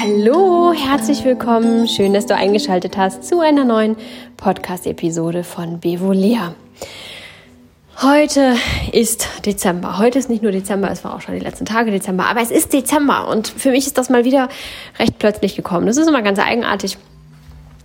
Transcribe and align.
Hallo, 0.00 0.72
herzlich 0.72 1.24
willkommen. 1.24 1.88
Schön, 1.88 2.12
dass 2.12 2.26
du 2.26 2.36
eingeschaltet 2.36 2.96
hast 2.96 3.24
zu 3.24 3.40
einer 3.40 3.64
neuen 3.64 3.96
Podcast-Episode 4.36 5.42
von 5.42 5.80
Bevolea. 5.80 6.54
Heute 8.00 8.54
ist 8.92 9.26
Dezember. 9.44 9.98
Heute 9.98 10.20
ist 10.20 10.28
nicht 10.28 10.42
nur 10.42 10.52
Dezember, 10.52 10.90
es 10.90 11.02
war 11.02 11.16
auch 11.16 11.20
schon 11.20 11.34
die 11.34 11.40
letzten 11.40 11.64
Tage 11.64 11.90
Dezember, 11.90 12.26
aber 12.26 12.42
es 12.42 12.52
ist 12.52 12.72
Dezember 12.72 13.26
und 13.28 13.48
für 13.48 13.70
mich 13.70 13.86
ist 13.86 13.98
das 13.98 14.08
mal 14.08 14.24
wieder 14.24 14.48
recht 15.00 15.18
plötzlich 15.18 15.56
gekommen. 15.56 15.86
Das 15.86 15.96
ist 15.96 16.06
immer 16.06 16.22
ganz 16.22 16.38
eigenartig. 16.38 16.96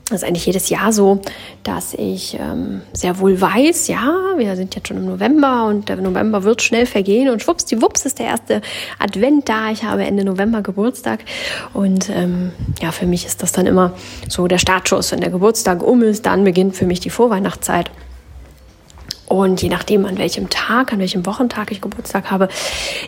Das 0.10 0.21
ist 0.21 0.28
eigentlich 0.28 0.46
jedes 0.46 0.70
Jahr 0.70 0.94
so, 0.94 1.20
dass 1.64 1.94
ich 1.94 2.38
ähm, 2.39 2.82
sehr 2.94 3.20
wohl 3.20 3.42
weiß, 3.42 3.89
ja, 3.89 4.14
wir 4.38 4.56
sind 4.56 4.74
jetzt 4.74 4.88
schon 4.88 4.96
im 4.96 5.06
November 5.06 5.66
und 5.66 5.89
der 5.89 5.97
November 5.97 6.43
wird 6.43 6.61
schnell 6.61 6.86
vergehen 6.86 7.30
und 7.30 7.42
schwuppsdiwupps 7.42 8.06
ist 8.06 8.20
der 8.20 8.28
erste 8.28 8.61
Advent 9.00 9.50
da. 9.50 9.70
Ich 9.70 9.83
habe 9.83 10.06
Ende 10.06 10.24
November 10.24 10.61
Geburtstag 10.61 11.25
und 11.74 12.10
ähm, 12.10 12.54
ja, 12.82 12.93
für 12.93 13.06
mich 13.06 13.25
ist 13.25 13.43
das 13.43 13.52
dann 13.52 13.66
immer 13.66 13.92
so 14.30 14.47
der 14.47 14.60
Startschuss. 14.60 15.11
Wenn 15.11 15.20
der 15.20 15.30
Geburtstag 15.30 15.83
um 15.83 16.02
ist, 16.04 16.25
dann 16.25 16.46
beginnt 16.46 16.78
für 16.78 16.86
mich 16.86 17.02
die 17.02 17.10
Vorweihnachtszeit. 17.10 17.92
Und 19.28 19.61
je 19.61 19.68
nachdem, 19.68 20.05
an 20.05 20.18
welchem 20.18 20.50
Tag, 20.50 20.94
an 20.94 21.00
welchem 21.00 21.25
Wochentag 21.25 21.69
ich 21.71 21.82
Geburtstag 21.82 22.32
habe, 22.32 22.47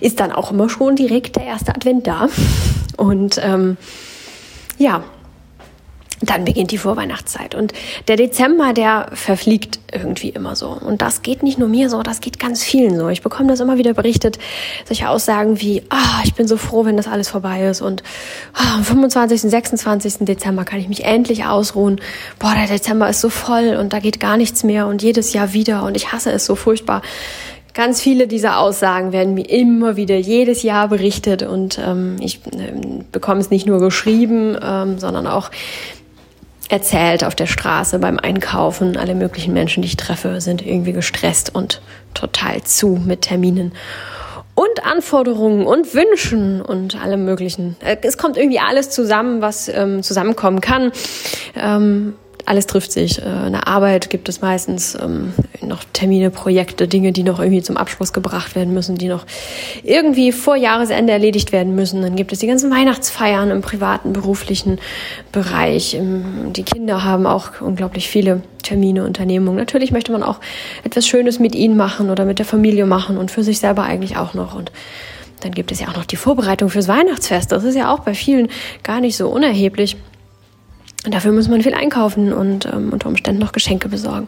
ist 0.02 0.20
dann 0.20 0.34
auch 0.34 0.52
immer 0.52 0.68
schon 0.68 0.98
direkt 0.98 1.38
der 1.38 1.46
erste 1.46 1.74
Advent 1.74 2.08
da. 2.08 2.28
Und 2.98 3.40
ähm, 3.42 3.78
ja, 4.78 5.06
dann 6.22 6.46
beginnt 6.46 6.72
die 6.72 6.78
Vorweihnachtszeit. 6.78 7.56
Und 7.56 7.74
der 8.08 8.18
Dezember, 8.18 8.74
der 8.74 9.10
verfliegt 9.14 9.80
irgendwie 9.92 10.30
immer 10.30 10.56
so. 10.56 10.70
Und 10.70 11.02
das 11.02 11.22
geht 11.22 11.44
nicht 11.44 11.58
nur 11.58 11.70
mir 11.70 11.90
so, 11.90 12.04
das 12.04 12.20
geht 12.20 12.40
ganz 12.40 12.64
vielen 12.64 12.98
so. 12.98 13.10
Ich 13.10 13.22
bekomme 13.22 13.50
das 13.50 13.60
immer 13.60 13.78
wieder 13.78 13.94
berichtet, 13.94 14.38
solche 14.86 15.10
Aussagen 15.10 15.62
wie, 15.62 15.84
ah, 15.90 16.22
ich 16.24 16.34
bin 16.34 16.48
so 16.48 16.58
froh, 16.58 16.86
wenn 16.86 16.98
das 16.98 17.08
alles 17.08 17.30
vorbei 17.30 17.66
ist. 17.66 17.82
Und 17.82 18.04
ah, 18.54 18.76
am 18.76 18.84
25., 18.84 19.42
26. 19.42 20.18
Dezember 20.22 20.66
kann 20.66 20.80
ich 20.80 20.90
mich 20.90 21.06
endlich 21.06 21.46
ausruhen. 21.46 22.02
Boah, 22.38 22.54
der 22.54 22.68
Dezember 22.68 23.10
ist 23.10 23.22
so 23.22 23.30
voll 23.30 23.78
und 23.80 23.94
da 23.94 24.00
geht 24.00 24.20
gar 24.20 24.38
nichts 24.38 24.64
mehr 24.64 24.88
und 24.88 25.02
jedes 25.02 25.34
Jahr 25.34 25.54
wieder 25.54 25.84
und 25.84 25.96
ich 25.96 26.12
hasse 26.12 26.32
es 26.32 26.46
so 26.46 26.56
furchtbar. 26.56 27.02
Ganz 27.74 28.02
viele 28.02 28.28
dieser 28.28 28.60
Aussagen 28.60 29.12
werden 29.12 29.36
mir 29.36 29.48
immer 29.48 29.96
wieder 29.96 30.18
jedes 30.18 30.64
Jahr 30.64 30.88
berichtet 30.88 31.44
und 31.44 31.80
ähm, 31.80 32.18
ich 32.20 32.42
äh, 32.48 32.74
bekomme 33.12 33.40
es 33.40 33.52
nicht 33.52 33.68
nur 33.68 33.80
geschrieben, 33.80 34.58
ähm, 34.62 34.98
sondern 34.98 35.28
auch 35.28 35.52
erzählt 36.70 37.24
auf 37.24 37.36
der 37.36 37.48
Straße 37.48 38.00
beim 38.00 38.18
Einkaufen. 38.20 38.96
Alle 38.96 39.16
möglichen 39.16 39.54
Menschen, 39.54 39.82
die 39.82 39.88
ich 39.88 39.98
treffe, 39.98 40.40
sind 40.40 40.66
irgendwie 40.66 40.94
gestresst 40.94 41.54
und 41.54 41.82
total 42.14 42.64
zu 42.64 43.00
mit 43.06 43.24
Terminen 43.24 43.74
und 44.56 44.86
Anforderungen 44.86 45.66
und 45.66 45.94
Wünschen 45.94 46.62
und 46.62 47.02
allem 47.02 47.26
Möglichen. 47.26 47.76
Äh, 47.80 47.98
es 48.02 48.18
kommt 48.18 48.38
irgendwie 48.38 48.60
alles 48.60 48.90
zusammen, 48.90 49.42
was 49.42 49.70
ähm, 49.70 50.04
zusammenkommen 50.04 50.62
kann. 50.62 50.92
Ähm, 51.56 52.16
alles 52.50 52.66
trifft 52.66 52.92
sich. 52.92 53.22
Äh, 53.22 53.46
in 53.48 53.54
der 53.54 53.68
Arbeit 53.68 54.10
gibt 54.10 54.28
es 54.28 54.42
meistens 54.42 54.96
ähm, 54.96 55.34
noch 55.62 55.84
Termine, 55.94 56.32
Projekte, 56.32 56.88
Dinge, 56.88 57.12
die 57.12 57.24
noch 57.24 57.40
irgendwie 57.40 57.62
zum 57.62 57.78
Abschluss 57.78 58.12
gebracht 58.12 58.56
werden 58.56 58.74
müssen, 58.74 58.98
die 58.98 59.08
noch 59.08 59.26
irgendwie 59.84 60.32
vor 60.32 60.56
Jahresende 60.56 61.14
erledigt 61.14 61.52
werden 61.52 61.76
müssen. 61.76 62.02
Dann 62.02 62.16
gibt 62.16 62.34
es 62.34 62.40
die 62.40 62.48
ganzen 62.48 62.72
Weihnachtsfeiern 62.72 63.52
im 63.52 63.62
privaten, 63.62 64.14
beruflichen 64.14 64.80
Bereich. 65.32 65.96
Die 66.00 66.64
Kinder 66.64 67.04
haben 67.04 67.28
auch 67.28 67.62
unglaublich 67.62 68.10
viele 68.10 68.42
Termine, 68.64 69.06
Unternehmungen. 69.06 69.58
Natürlich 69.58 69.92
möchte 69.92 70.12
man 70.12 70.24
auch 70.24 70.40
etwas 70.84 71.08
Schönes 71.08 71.38
mit 71.40 71.54
ihnen 71.54 71.78
machen 71.78 72.10
oder 72.10 72.26
mit 72.26 72.40
der 72.40 72.46
Familie 72.48 72.88
machen 72.88 73.18
und 73.18 73.30
für 73.30 73.44
sich 73.44 73.60
selber 73.60 73.84
eigentlich 73.84 74.18
auch 74.18 74.34
noch. 74.34 74.56
Und 74.56 74.72
dann 75.42 75.52
gibt 75.52 75.72
es 75.72 75.80
ja 75.80 75.88
auch 75.88 75.96
noch 75.96 76.06
die 76.06 76.16
Vorbereitung 76.16 76.70
fürs 76.70 76.88
Weihnachtsfest. 76.88 77.52
Das 77.52 77.64
ist 77.64 77.76
ja 77.76 77.94
auch 77.94 78.00
bei 78.00 78.16
vielen 78.16 78.50
gar 78.84 79.02
nicht 79.02 79.16
so 79.16 79.30
unerheblich. 79.30 79.98
Und 81.06 81.14
dafür 81.14 81.32
muss 81.32 81.48
man 81.48 81.62
viel 81.62 81.74
einkaufen 81.74 82.34
und 82.34 82.66
ähm, 82.66 82.92
unter 82.92 83.08
Umständen 83.08 83.40
noch 83.40 83.54
Geschenke 83.54 83.88
besorgen. 83.88 84.28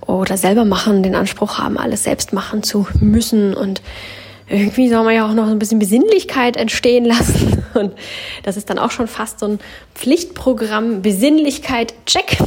Oder 0.00 0.38
selber 0.38 0.64
machen, 0.64 1.02
den 1.02 1.14
Anspruch 1.14 1.58
haben, 1.58 1.76
alles 1.76 2.04
selbst 2.04 2.32
machen 2.32 2.62
zu 2.62 2.86
müssen. 3.00 3.52
Und 3.52 3.82
irgendwie 4.48 4.88
soll 4.88 5.04
man 5.04 5.14
ja 5.14 5.28
auch 5.28 5.34
noch 5.34 5.46
ein 5.46 5.58
bisschen 5.58 5.78
Besinnlichkeit 5.78 6.56
entstehen 6.56 7.04
lassen. 7.04 7.62
Und 7.74 7.92
das 8.44 8.56
ist 8.56 8.70
dann 8.70 8.78
auch 8.78 8.90
schon 8.90 9.08
fast 9.08 9.40
so 9.40 9.46
ein 9.46 9.58
Pflichtprogramm. 9.94 11.02
Besinnlichkeit, 11.02 11.92
check. 12.06 12.38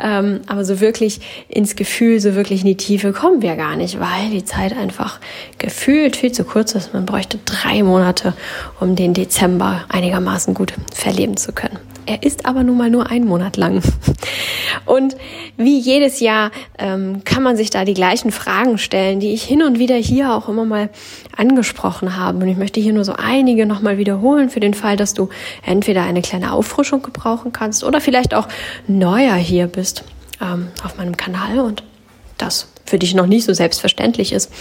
Ähm, 0.00 0.40
aber 0.48 0.64
so 0.64 0.80
wirklich 0.80 1.20
ins 1.48 1.76
Gefühl, 1.76 2.18
so 2.18 2.34
wirklich 2.34 2.62
in 2.62 2.66
die 2.66 2.76
Tiefe 2.76 3.12
kommen 3.12 3.40
wir 3.40 3.54
gar 3.54 3.76
nicht, 3.76 4.00
weil 4.00 4.30
die 4.32 4.44
Zeit 4.44 4.76
einfach 4.76 5.20
gefühlt 5.58 6.16
viel 6.16 6.32
zu 6.32 6.42
kurz 6.42 6.74
ist. 6.74 6.92
Man 6.92 7.06
bräuchte 7.06 7.38
drei 7.44 7.84
Monate, 7.84 8.34
um 8.80 8.96
den 8.96 9.14
Dezember 9.14 9.84
einigermaßen 9.88 10.54
gut 10.54 10.74
verleben 10.92 11.36
zu 11.36 11.52
können. 11.52 11.78
Er 12.06 12.22
ist 12.22 12.46
aber 12.46 12.62
nun 12.62 12.76
mal 12.76 12.90
nur 12.90 13.10
einen 13.10 13.26
Monat 13.26 13.56
lang. 13.56 13.82
Und 14.86 15.16
wie 15.56 15.78
jedes 15.78 16.20
Jahr 16.20 16.50
ähm, 16.78 17.22
kann 17.24 17.42
man 17.42 17.56
sich 17.56 17.70
da 17.70 17.84
die 17.84 17.94
gleichen 17.94 18.32
Fragen 18.32 18.78
stellen, 18.78 19.20
die 19.20 19.32
ich 19.32 19.44
hin 19.44 19.62
und 19.62 19.78
wieder 19.78 19.96
hier 19.96 20.34
auch 20.34 20.48
immer 20.48 20.64
mal 20.64 20.90
angesprochen 21.36 22.16
habe. 22.16 22.38
Und 22.38 22.48
ich 22.48 22.56
möchte 22.56 22.80
hier 22.80 22.92
nur 22.92 23.04
so 23.04 23.14
einige 23.16 23.66
nochmal 23.66 23.98
wiederholen 23.98 24.50
für 24.50 24.60
den 24.60 24.74
Fall, 24.74 24.96
dass 24.96 25.14
du 25.14 25.28
entweder 25.64 26.02
eine 26.02 26.22
kleine 26.22 26.52
Auffrischung 26.52 27.02
gebrauchen 27.02 27.52
kannst 27.52 27.84
oder 27.84 28.00
vielleicht 28.00 28.34
auch 28.34 28.48
neuer 28.86 29.34
hier 29.34 29.66
bist 29.66 30.04
ähm, 30.40 30.68
auf 30.84 30.98
meinem 30.98 31.16
Kanal 31.16 31.60
und 31.60 31.82
das 32.36 32.68
für 32.84 32.98
dich 32.98 33.14
noch 33.14 33.26
nicht 33.26 33.44
so 33.44 33.54
selbstverständlich 33.54 34.32
ist, 34.32 34.52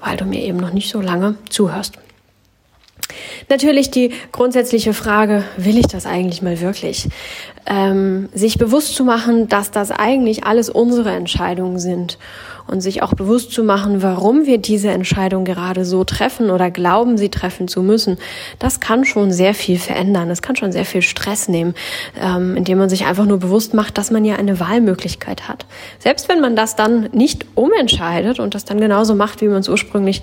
weil 0.00 0.16
du 0.16 0.24
mir 0.24 0.42
eben 0.42 0.58
noch 0.58 0.72
nicht 0.72 0.90
so 0.90 1.00
lange 1.00 1.36
zuhörst. 1.48 1.94
Natürlich 3.48 3.90
die 3.90 4.12
grundsätzliche 4.32 4.92
Frage, 4.92 5.44
will 5.56 5.78
ich 5.78 5.86
das 5.86 6.06
eigentlich 6.06 6.42
mal 6.42 6.60
wirklich? 6.60 7.08
Ähm, 7.66 8.28
sich 8.32 8.58
bewusst 8.58 8.94
zu 8.94 9.04
machen, 9.04 9.48
dass 9.48 9.70
das 9.70 9.90
eigentlich 9.90 10.44
alles 10.44 10.70
unsere 10.70 11.10
Entscheidungen 11.10 11.78
sind 11.78 12.18
und 12.70 12.80
sich 12.80 13.02
auch 13.02 13.14
bewusst 13.14 13.52
zu 13.52 13.64
machen, 13.64 14.02
warum 14.02 14.46
wir 14.46 14.58
diese 14.58 14.90
Entscheidung 14.90 15.44
gerade 15.44 15.84
so 15.84 16.04
treffen 16.04 16.50
oder 16.50 16.70
glauben, 16.70 17.18
sie 17.18 17.28
treffen 17.28 17.68
zu 17.68 17.82
müssen, 17.82 18.16
das 18.58 18.80
kann 18.80 19.04
schon 19.04 19.32
sehr 19.32 19.54
viel 19.54 19.78
verändern. 19.78 20.28
Das 20.28 20.40
kann 20.40 20.56
schon 20.56 20.72
sehr 20.72 20.84
viel 20.84 21.02
Stress 21.02 21.48
nehmen, 21.48 21.74
ähm, 22.20 22.56
indem 22.56 22.78
man 22.78 22.88
sich 22.88 23.06
einfach 23.06 23.26
nur 23.26 23.38
bewusst 23.38 23.74
macht, 23.74 23.98
dass 23.98 24.10
man 24.10 24.24
ja 24.24 24.36
eine 24.36 24.60
Wahlmöglichkeit 24.60 25.48
hat. 25.48 25.66
Selbst 25.98 26.28
wenn 26.28 26.40
man 26.40 26.54
das 26.56 26.76
dann 26.76 27.08
nicht 27.12 27.44
umentscheidet 27.54 28.38
und 28.38 28.54
das 28.54 28.64
dann 28.64 28.80
genauso 28.80 29.14
macht, 29.14 29.40
wie 29.40 29.48
man 29.48 29.58
es 29.58 29.68
ursprünglich 29.68 30.22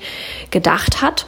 gedacht 0.49 1.01
hat, 1.01 1.25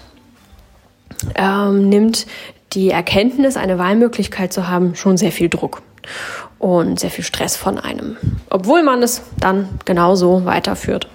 ähm, 1.35 1.89
nimmt 1.89 2.27
die 2.73 2.89
Erkenntnis, 2.89 3.57
eine 3.57 3.77
Wahlmöglichkeit 3.77 4.53
zu 4.53 4.67
haben, 4.67 4.95
schon 4.95 5.17
sehr 5.17 5.31
viel 5.31 5.49
Druck 5.49 5.81
und 6.59 6.99
sehr 6.99 7.09
viel 7.09 7.23
Stress 7.23 7.55
von 7.55 7.79
einem. 7.79 8.17
Obwohl 8.49 8.83
man 8.83 9.01
es 9.01 9.21
dann 9.39 9.69
genauso 9.85 10.45
weiterführt. 10.45 11.07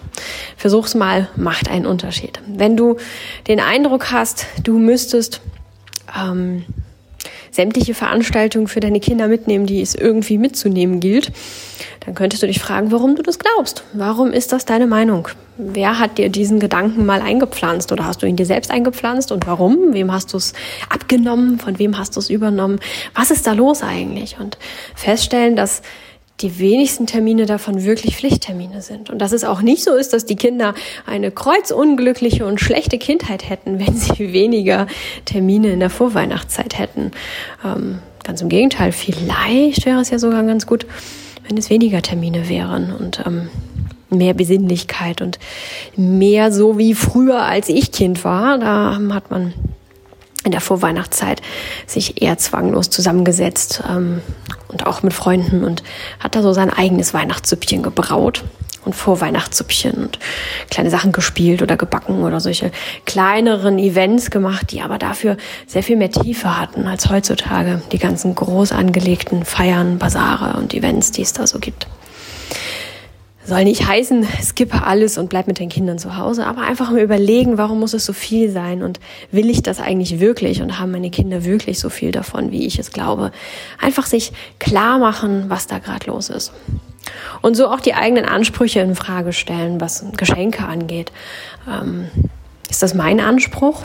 Versuch's 0.57 0.95
mal, 0.95 1.29
macht 1.37 1.69
einen 1.69 1.87
Unterschied. 1.87 2.41
Wenn 2.47 2.77
du 2.77 2.97
den 3.49 3.61
Eindruck 3.61 4.11
hast, 4.11 4.47
du 4.63 4.79
müsstest 4.79 5.41
ähm, 6.17 6.65
sämtliche 7.55 7.95
Veranstaltungen 7.95 8.67
für 8.67 8.81
deine 8.81 8.99
Kinder 8.99 9.29
mitnehmen, 9.29 9.67
die 9.67 9.81
es 9.81 9.95
irgendwie 9.95 10.39
mitzunehmen 10.39 10.99
gilt, 10.99 11.31
dann 12.05 12.15
könntest 12.17 12.43
du 12.43 12.49
dich 12.49 12.59
fragen, 12.59 12.91
warum 12.91 13.15
du 13.15 13.23
das 13.23 13.39
glaubst. 13.39 13.85
Warum 13.93 14.33
ist 14.33 14.51
das 14.53 14.65
deine 14.65 14.89
Meinung? 14.89 15.29
Wer 15.57 16.01
hat 16.01 16.19
dir 16.19 16.31
diesen 16.31 16.59
Gedanken 16.59 17.07
mal 17.07 17.23
eingepflanzt 17.23 17.93
oder 17.93 18.07
hast 18.07 18.23
du 18.23 18.27
ihn 18.27 18.35
dir 18.35 18.45
selbst 18.45 18.73
eingepflanzt 18.73 19.31
und 19.31 19.47
warum? 19.47 19.95
Wem 19.95 20.13
hast 20.13 20.33
du 20.33 20.37
es 20.37 20.53
abgenommen? 20.91 21.61
Von 21.61 21.79
wem 21.79 21.97
hast 21.97 22.17
du 22.17 22.21
es 22.21 22.29
übernommen? 22.29 22.81
Was 23.15 23.31
ist 23.31 23.47
da 23.47 23.53
los 23.53 23.85
eigentlich? 23.85 24.37
Und 24.41 24.59
feststellen, 24.97 25.55
dass 25.55 25.83
die 26.41 26.59
wenigsten 26.59 27.07
Termine 27.07 27.47
davon 27.47 27.85
wirklich 27.85 28.17
Pflichttermine 28.17 28.83
sind. 28.83 29.09
Und 29.09 29.19
dass 29.19 29.33
es 29.33 29.45
auch 29.45 29.63
nicht 29.63 29.85
so 29.85 29.95
ist, 29.95 30.13
dass 30.13 30.27
die 30.27 30.37
Kinder 30.37 30.75
eine 31.07 31.31
kreuzunglückliche 31.31 32.45
und 32.45 32.61
schlechte 32.61 32.99
Kindheit 32.99 33.49
hätten, 33.49 33.79
wenn 33.87 33.97
sie 33.97 34.33
weniger 34.33 34.87
Termine 35.25 35.73
in 35.73 35.81
der 35.81 35.91
Vorweihnachtszeit 35.91 36.79
hätten. 36.79 37.13
Ähm, 37.65 38.01
ganz 38.25 38.41
im 38.41 38.49
Gegenteil, 38.49 38.93
vielleicht 38.93 39.87
wäre 39.87 40.01
es 40.01 40.11
ja 40.11 40.19
sogar 40.19 40.43
ganz 40.45 40.67
gut, 40.67 40.87
wenn 41.47 41.57
es 41.57 41.71
weniger 41.71 42.03
Termine 42.03 42.49
wären 42.49 42.93
und 42.93 43.23
ähm, 43.27 43.49
mehr 44.11 44.35
Besinnlichkeit 44.35 45.21
und 45.21 45.39
mehr 45.97 46.51
so 46.51 46.79
wie 46.79 46.95
früher, 46.95 47.43
als 47.43 47.69
ich 47.69 47.93
Kind 47.93 48.25
war. 48.25 48.59
Da 48.59 48.99
hat 49.13 49.31
man 49.31 49.53
in 50.45 50.53
der 50.53 50.61
Vorweihnachtszeit 50.61 51.43
sich 51.87 52.23
eher 52.23 52.39
zwanglos 52.39 52.91
zusammengesetzt 52.91 53.83
ähm, 53.91 54.21
und 54.69 54.87
auch 54.87 55.03
mit 55.03 55.15
Freunden 55.15 55.65
und 55.65 55.83
hat 56.21 56.37
da 56.37 56.43
so 56.43 56.53
sein 56.53 56.71
eigenes 56.71 57.15
Weihnachtssüppchen 57.15 57.83
gebraut 57.83 58.45
und 58.85 58.95
Vorweihnachtssüppchen 58.95 59.93
und 59.93 60.19
kleine 60.71 60.91
Sachen 60.91 61.13
gespielt 61.13 61.63
oder 61.63 61.77
gebacken 61.77 62.23
oder 62.23 62.41
solche 62.41 62.71
kleineren 63.07 63.79
Events 63.79 64.31
gemacht, 64.31 64.71
die 64.71 64.83
aber 64.83 64.99
dafür 64.99 65.37
sehr 65.67 65.83
viel 65.83 65.97
mehr 65.97 66.11
Tiefe 66.11 66.59
hatten 66.59 66.87
als 66.87 67.09
heutzutage 67.09 67.83
die 67.93 67.99
ganzen 67.99 68.35
groß 68.35 68.73
angelegten 68.73 69.45
Feiern, 69.45 69.99
Basare 69.99 70.59
und 70.59 70.75
Events, 70.75 71.13
die 71.13 71.23
es 71.23 71.33
da 71.33 71.47
so 71.47 71.59
gibt. 71.59 71.87
Soll 73.45 73.65
nicht 73.65 73.87
heißen, 73.87 74.27
skippe 74.43 74.85
alles 74.85 75.19
und 75.19 75.29
bleib 75.29 75.47
mit 75.47 75.59
den 75.59 75.69
Kindern 75.69 75.99
zu 75.99 76.17
Hause, 76.17 76.47
aber 76.47 76.63
einfach 76.63 76.91
mal 76.91 77.01
überlegen, 77.01 77.59
warum 77.59 77.81
muss 77.81 77.93
es 77.93 78.05
so 78.05 78.13
viel 78.13 78.51
sein 78.51 78.83
und 78.83 79.01
will 79.31 79.51
ich 79.51 79.63
das 79.63 79.81
eigentlich 79.81 80.21
wirklich 80.21 80.63
und 80.63 80.79
haben 80.79 80.93
meine 80.93 81.11
Kinder 81.11 81.45
wirklich 81.45 81.79
so 81.79 81.91
viel 81.91 82.11
davon, 82.11 82.51
wie 82.51 82.67
ich 82.67 82.79
es 82.79 82.91
glaube. 82.91 83.33
Einfach 83.81 84.07
sich 84.07 84.33
klar 84.59 84.99
machen, 84.99 85.45
was 85.49 85.67
da 85.67 85.79
gerade 85.79 86.07
los 86.07 86.31
ist. 86.31 86.53
Und 87.43 87.55
so 87.55 87.69
auch 87.69 87.81
die 87.81 87.95
eigenen 87.95 88.25
Ansprüche 88.25 88.81
in 88.81 88.95
Frage 88.95 89.33
stellen, 89.33 89.81
was 89.81 90.05
Geschenke 90.17 90.65
angeht. 90.65 91.13
Ähm, 91.71 92.09
ist 92.71 92.83
das 92.83 92.95
mein 92.95 93.21
Anspruch 93.21 93.85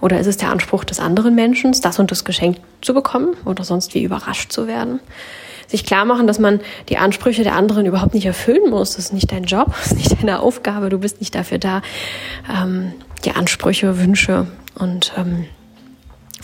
oder 0.00 0.20
ist 0.20 0.26
es 0.26 0.36
der 0.36 0.50
Anspruch 0.50 0.84
des 0.84 1.00
anderen 1.00 1.34
Menschen, 1.34 1.72
das 1.80 1.98
und 1.98 2.10
das 2.10 2.24
Geschenk 2.24 2.58
zu 2.82 2.92
bekommen 2.92 3.34
oder 3.46 3.64
sonst 3.64 3.94
wie 3.94 4.02
überrascht 4.02 4.52
zu 4.52 4.66
werden? 4.66 5.00
Sich 5.66 5.84
klar 5.84 6.04
machen, 6.04 6.26
dass 6.26 6.38
man 6.38 6.60
die 6.88 6.98
Ansprüche 6.98 7.42
der 7.42 7.54
anderen 7.54 7.86
überhaupt 7.86 8.14
nicht 8.14 8.26
erfüllen 8.26 8.70
muss. 8.70 8.96
Das 8.96 9.06
ist 9.06 9.12
nicht 9.12 9.32
dein 9.32 9.44
Job, 9.44 9.66
das 9.78 9.92
ist 9.92 9.98
nicht 9.98 10.20
deine 10.20 10.40
Aufgabe, 10.40 10.88
du 10.88 10.98
bist 10.98 11.20
nicht 11.20 11.34
dafür 11.34 11.58
da, 11.58 11.82
ähm, 12.50 12.92
die 13.24 13.32
Ansprüche, 13.32 13.98
Wünsche 13.98 14.46
und 14.74 15.12
ähm, 15.16 15.46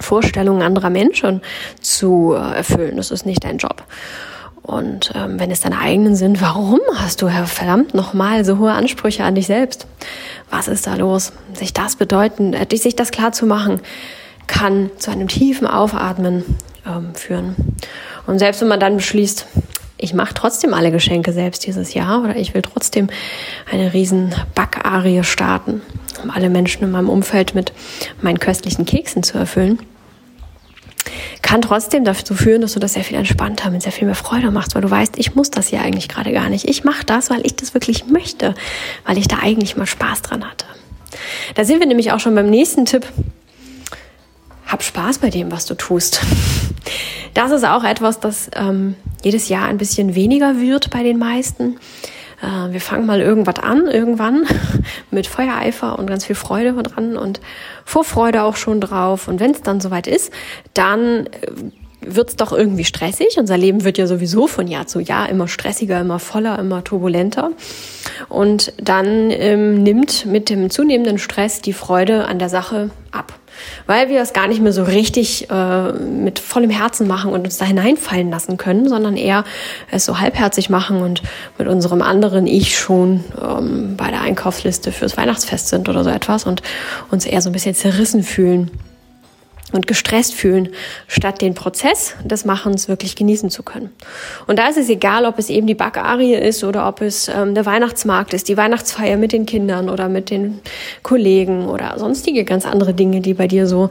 Vorstellungen 0.00 0.62
anderer 0.62 0.90
Menschen 0.90 1.42
zu 1.80 2.34
äh, 2.34 2.56
erfüllen. 2.56 2.96
Das 2.96 3.10
ist 3.10 3.26
nicht 3.26 3.44
dein 3.44 3.58
Job. 3.58 3.84
Und 4.68 5.12
ähm, 5.14 5.40
wenn 5.40 5.50
es 5.50 5.60
deine 5.60 5.78
eigenen 5.78 6.14
sind, 6.14 6.42
warum 6.42 6.80
hast 6.96 7.22
du, 7.22 7.28
Herr 7.28 7.46
verdammt, 7.46 7.94
nochmal 7.94 8.44
so 8.44 8.58
hohe 8.58 8.72
Ansprüche 8.72 9.24
an 9.24 9.34
dich 9.34 9.46
selbst? 9.46 9.86
Was 10.50 10.68
ist 10.68 10.86
da 10.86 10.94
los? 10.96 11.32
Sich 11.54 11.72
das 11.72 11.96
bedeuten, 11.96 12.52
äh, 12.52 12.66
sich 12.76 12.94
das 12.94 13.10
klar 13.10 13.32
zu 13.32 13.46
machen, 13.46 13.80
kann 14.46 14.90
zu 14.98 15.10
einem 15.10 15.28
tiefen 15.28 15.66
Aufatmen 15.66 16.44
ähm, 16.86 17.14
führen. 17.14 17.56
Und 18.28 18.38
selbst 18.38 18.60
wenn 18.60 18.68
man 18.68 18.78
dann 18.78 18.96
beschließt, 18.96 19.46
ich 19.96 20.12
mache 20.12 20.34
trotzdem 20.34 20.74
alle 20.74 20.92
Geschenke 20.92 21.32
selbst 21.32 21.66
dieses 21.66 21.94
Jahr 21.94 22.22
oder 22.22 22.36
ich 22.36 22.52
will 22.52 22.60
trotzdem 22.60 23.08
eine 23.72 23.94
riesen 23.94 24.34
Backarie 24.54 25.24
starten, 25.24 25.80
um 26.22 26.30
alle 26.30 26.50
Menschen 26.50 26.84
in 26.84 26.90
meinem 26.90 27.08
Umfeld 27.08 27.54
mit 27.54 27.72
meinen 28.20 28.38
köstlichen 28.38 28.84
Keksen 28.84 29.22
zu 29.22 29.38
erfüllen, 29.38 29.78
kann 31.40 31.62
trotzdem 31.62 32.04
dazu 32.04 32.34
führen, 32.34 32.60
dass 32.60 32.74
du 32.74 32.80
das 32.80 32.92
sehr 32.92 33.02
viel 33.02 33.16
entspannter 33.16 33.70
mit 33.70 33.80
sehr 33.80 33.92
viel 33.92 34.04
mehr 34.04 34.14
Freude 34.14 34.50
machst, 34.50 34.74
weil 34.74 34.82
du 34.82 34.90
weißt, 34.90 35.18
ich 35.18 35.34
muss 35.34 35.50
das 35.50 35.68
hier 35.68 35.80
eigentlich 35.80 36.10
gerade 36.10 36.30
gar 36.30 36.50
nicht. 36.50 36.68
Ich 36.68 36.84
mache 36.84 37.06
das, 37.06 37.30
weil 37.30 37.46
ich 37.46 37.56
das 37.56 37.72
wirklich 37.72 38.08
möchte, 38.08 38.54
weil 39.06 39.16
ich 39.16 39.26
da 39.26 39.38
eigentlich 39.38 39.78
mal 39.78 39.86
Spaß 39.86 40.20
dran 40.20 40.44
hatte. 40.44 40.66
Da 41.54 41.64
sind 41.64 41.80
wir 41.80 41.86
nämlich 41.86 42.12
auch 42.12 42.20
schon 42.20 42.34
beim 42.34 42.50
nächsten 42.50 42.84
Tipp. 42.84 43.06
Hab 44.68 44.82
Spaß 44.82 45.18
bei 45.18 45.30
dem, 45.30 45.50
was 45.50 45.64
du 45.64 45.74
tust. 45.74 46.20
Das 47.34 47.52
ist 47.52 47.64
auch 47.64 47.84
etwas, 47.84 48.20
das 48.20 48.50
ähm, 48.54 48.96
jedes 49.22 49.48
Jahr 49.48 49.66
ein 49.66 49.78
bisschen 49.78 50.14
weniger 50.14 50.60
wird 50.60 50.90
bei 50.90 51.02
den 51.02 51.18
meisten. 51.18 51.76
Äh, 52.42 52.72
wir 52.72 52.80
fangen 52.80 53.06
mal 53.06 53.20
irgendwas 53.20 53.56
an, 53.62 53.86
irgendwann, 53.86 54.44
mit 55.10 55.26
Feuereifer 55.26 55.98
und 55.98 56.06
ganz 56.06 56.26
viel 56.26 56.36
Freude 56.36 56.74
dran 56.82 57.16
und 57.16 57.40
Vorfreude 57.84 58.42
auch 58.42 58.56
schon 58.56 58.80
drauf. 58.80 59.26
Und 59.26 59.40
wenn 59.40 59.52
es 59.52 59.62
dann 59.62 59.80
soweit 59.80 60.06
ist, 60.06 60.32
dann 60.74 61.26
äh, 61.26 61.30
wird 62.00 62.28
es 62.28 62.36
doch 62.36 62.52
irgendwie 62.52 62.84
stressig. 62.84 63.38
Unser 63.38 63.56
Leben 63.56 63.84
wird 63.84 63.96
ja 63.96 64.06
sowieso 64.06 64.46
von 64.46 64.68
Jahr 64.68 64.86
zu 64.86 65.00
Jahr 65.00 65.28
immer 65.28 65.48
stressiger, 65.48 66.00
immer 66.00 66.18
voller, 66.18 66.58
immer 66.58 66.84
turbulenter. 66.84 67.52
Und 68.28 68.72
dann 68.76 69.30
ähm, 69.30 69.82
nimmt 69.82 70.26
mit 70.26 70.50
dem 70.50 70.70
zunehmenden 70.70 71.18
Stress 71.18 71.62
die 71.62 71.72
Freude 71.72 72.26
an 72.26 72.38
der 72.38 72.50
Sache 72.50 72.90
ab 73.10 73.38
weil 73.86 74.08
wir 74.08 74.20
es 74.20 74.32
gar 74.32 74.48
nicht 74.48 74.60
mehr 74.60 74.72
so 74.72 74.84
richtig 74.84 75.50
äh, 75.50 75.92
mit 75.92 76.38
vollem 76.38 76.70
Herzen 76.70 77.06
machen 77.06 77.32
und 77.32 77.44
uns 77.44 77.58
da 77.58 77.64
hineinfallen 77.64 78.30
lassen 78.30 78.56
können, 78.56 78.88
sondern 78.88 79.16
eher 79.16 79.44
es 79.90 80.04
so 80.04 80.20
halbherzig 80.20 80.70
machen 80.70 81.00
und 81.02 81.22
mit 81.58 81.68
unserem 81.68 82.02
anderen 82.02 82.46
Ich 82.46 82.78
schon 82.78 83.24
ähm, 83.42 83.96
bei 83.96 84.10
der 84.10 84.22
Einkaufsliste 84.22 84.92
fürs 84.92 85.16
Weihnachtsfest 85.16 85.68
sind 85.68 85.88
oder 85.88 86.04
so 86.04 86.10
etwas 86.10 86.44
und 86.44 86.62
uns 87.10 87.24
eher 87.26 87.42
so 87.42 87.50
ein 87.50 87.52
bisschen 87.52 87.74
zerrissen 87.74 88.22
fühlen 88.22 88.70
und 89.72 89.86
gestresst 89.86 90.34
fühlen, 90.34 90.70
statt 91.06 91.42
den 91.42 91.54
Prozess 91.54 92.14
des 92.24 92.44
Machens 92.44 92.88
wirklich 92.88 93.16
genießen 93.16 93.50
zu 93.50 93.62
können. 93.62 93.90
Und 94.46 94.58
da 94.58 94.68
ist 94.68 94.78
es 94.78 94.88
egal, 94.88 95.24
ob 95.24 95.38
es 95.38 95.50
eben 95.50 95.66
die 95.66 95.74
Backarie 95.74 96.34
ist 96.34 96.64
oder 96.64 96.88
ob 96.88 97.00
es 97.00 97.28
ähm, 97.28 97.54
der 97.54 97.66
Weihnachtsmarkt 97.66 98.32
ist, 98.32 98.48
die 98.48 98.56
Weihnachtsfeier 98.56 99.16
mit 99.16 99.32
den 99.32 99.46
Kindern 99.46 99.90
oder 99.90 100.08
mit 100.08 100.30
den 100.30 100.60
Kollegen 101.02 101.68
oder 101.68 101.98
sonstige 101.98 102.44
ganz 102.44 102.64
andere 102.66 102.94
Dinge, 102.94 103.20
die 103.20 103.34
bei 103.34 103.46
dir 103.46 103.66
so 103.66 103.90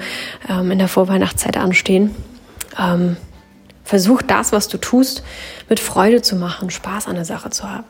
ähm, 0.49 0.71
in 0.71 0.79
der 0.79 0.87
Vorweihnachtszeit 0.87 1.57
anstehen. 1.57 2.15
Ähm, 2.79 3.17
versuch 3.83 4.21
das, 4.21 4.51
was 4.51 4.67
du 4.67 4.77
tust, 4.77 5.23
mit 5.69 5.79
Freude 5.79 6.21
zu 6.21 6.35
machen, 6.35 6.69
Spaß 6.69 7.07
an 7.07 7.15
der 7.15 7.25
Sache 7.25 7.51
zu 7.51 7.69
haben. 7.69 7.85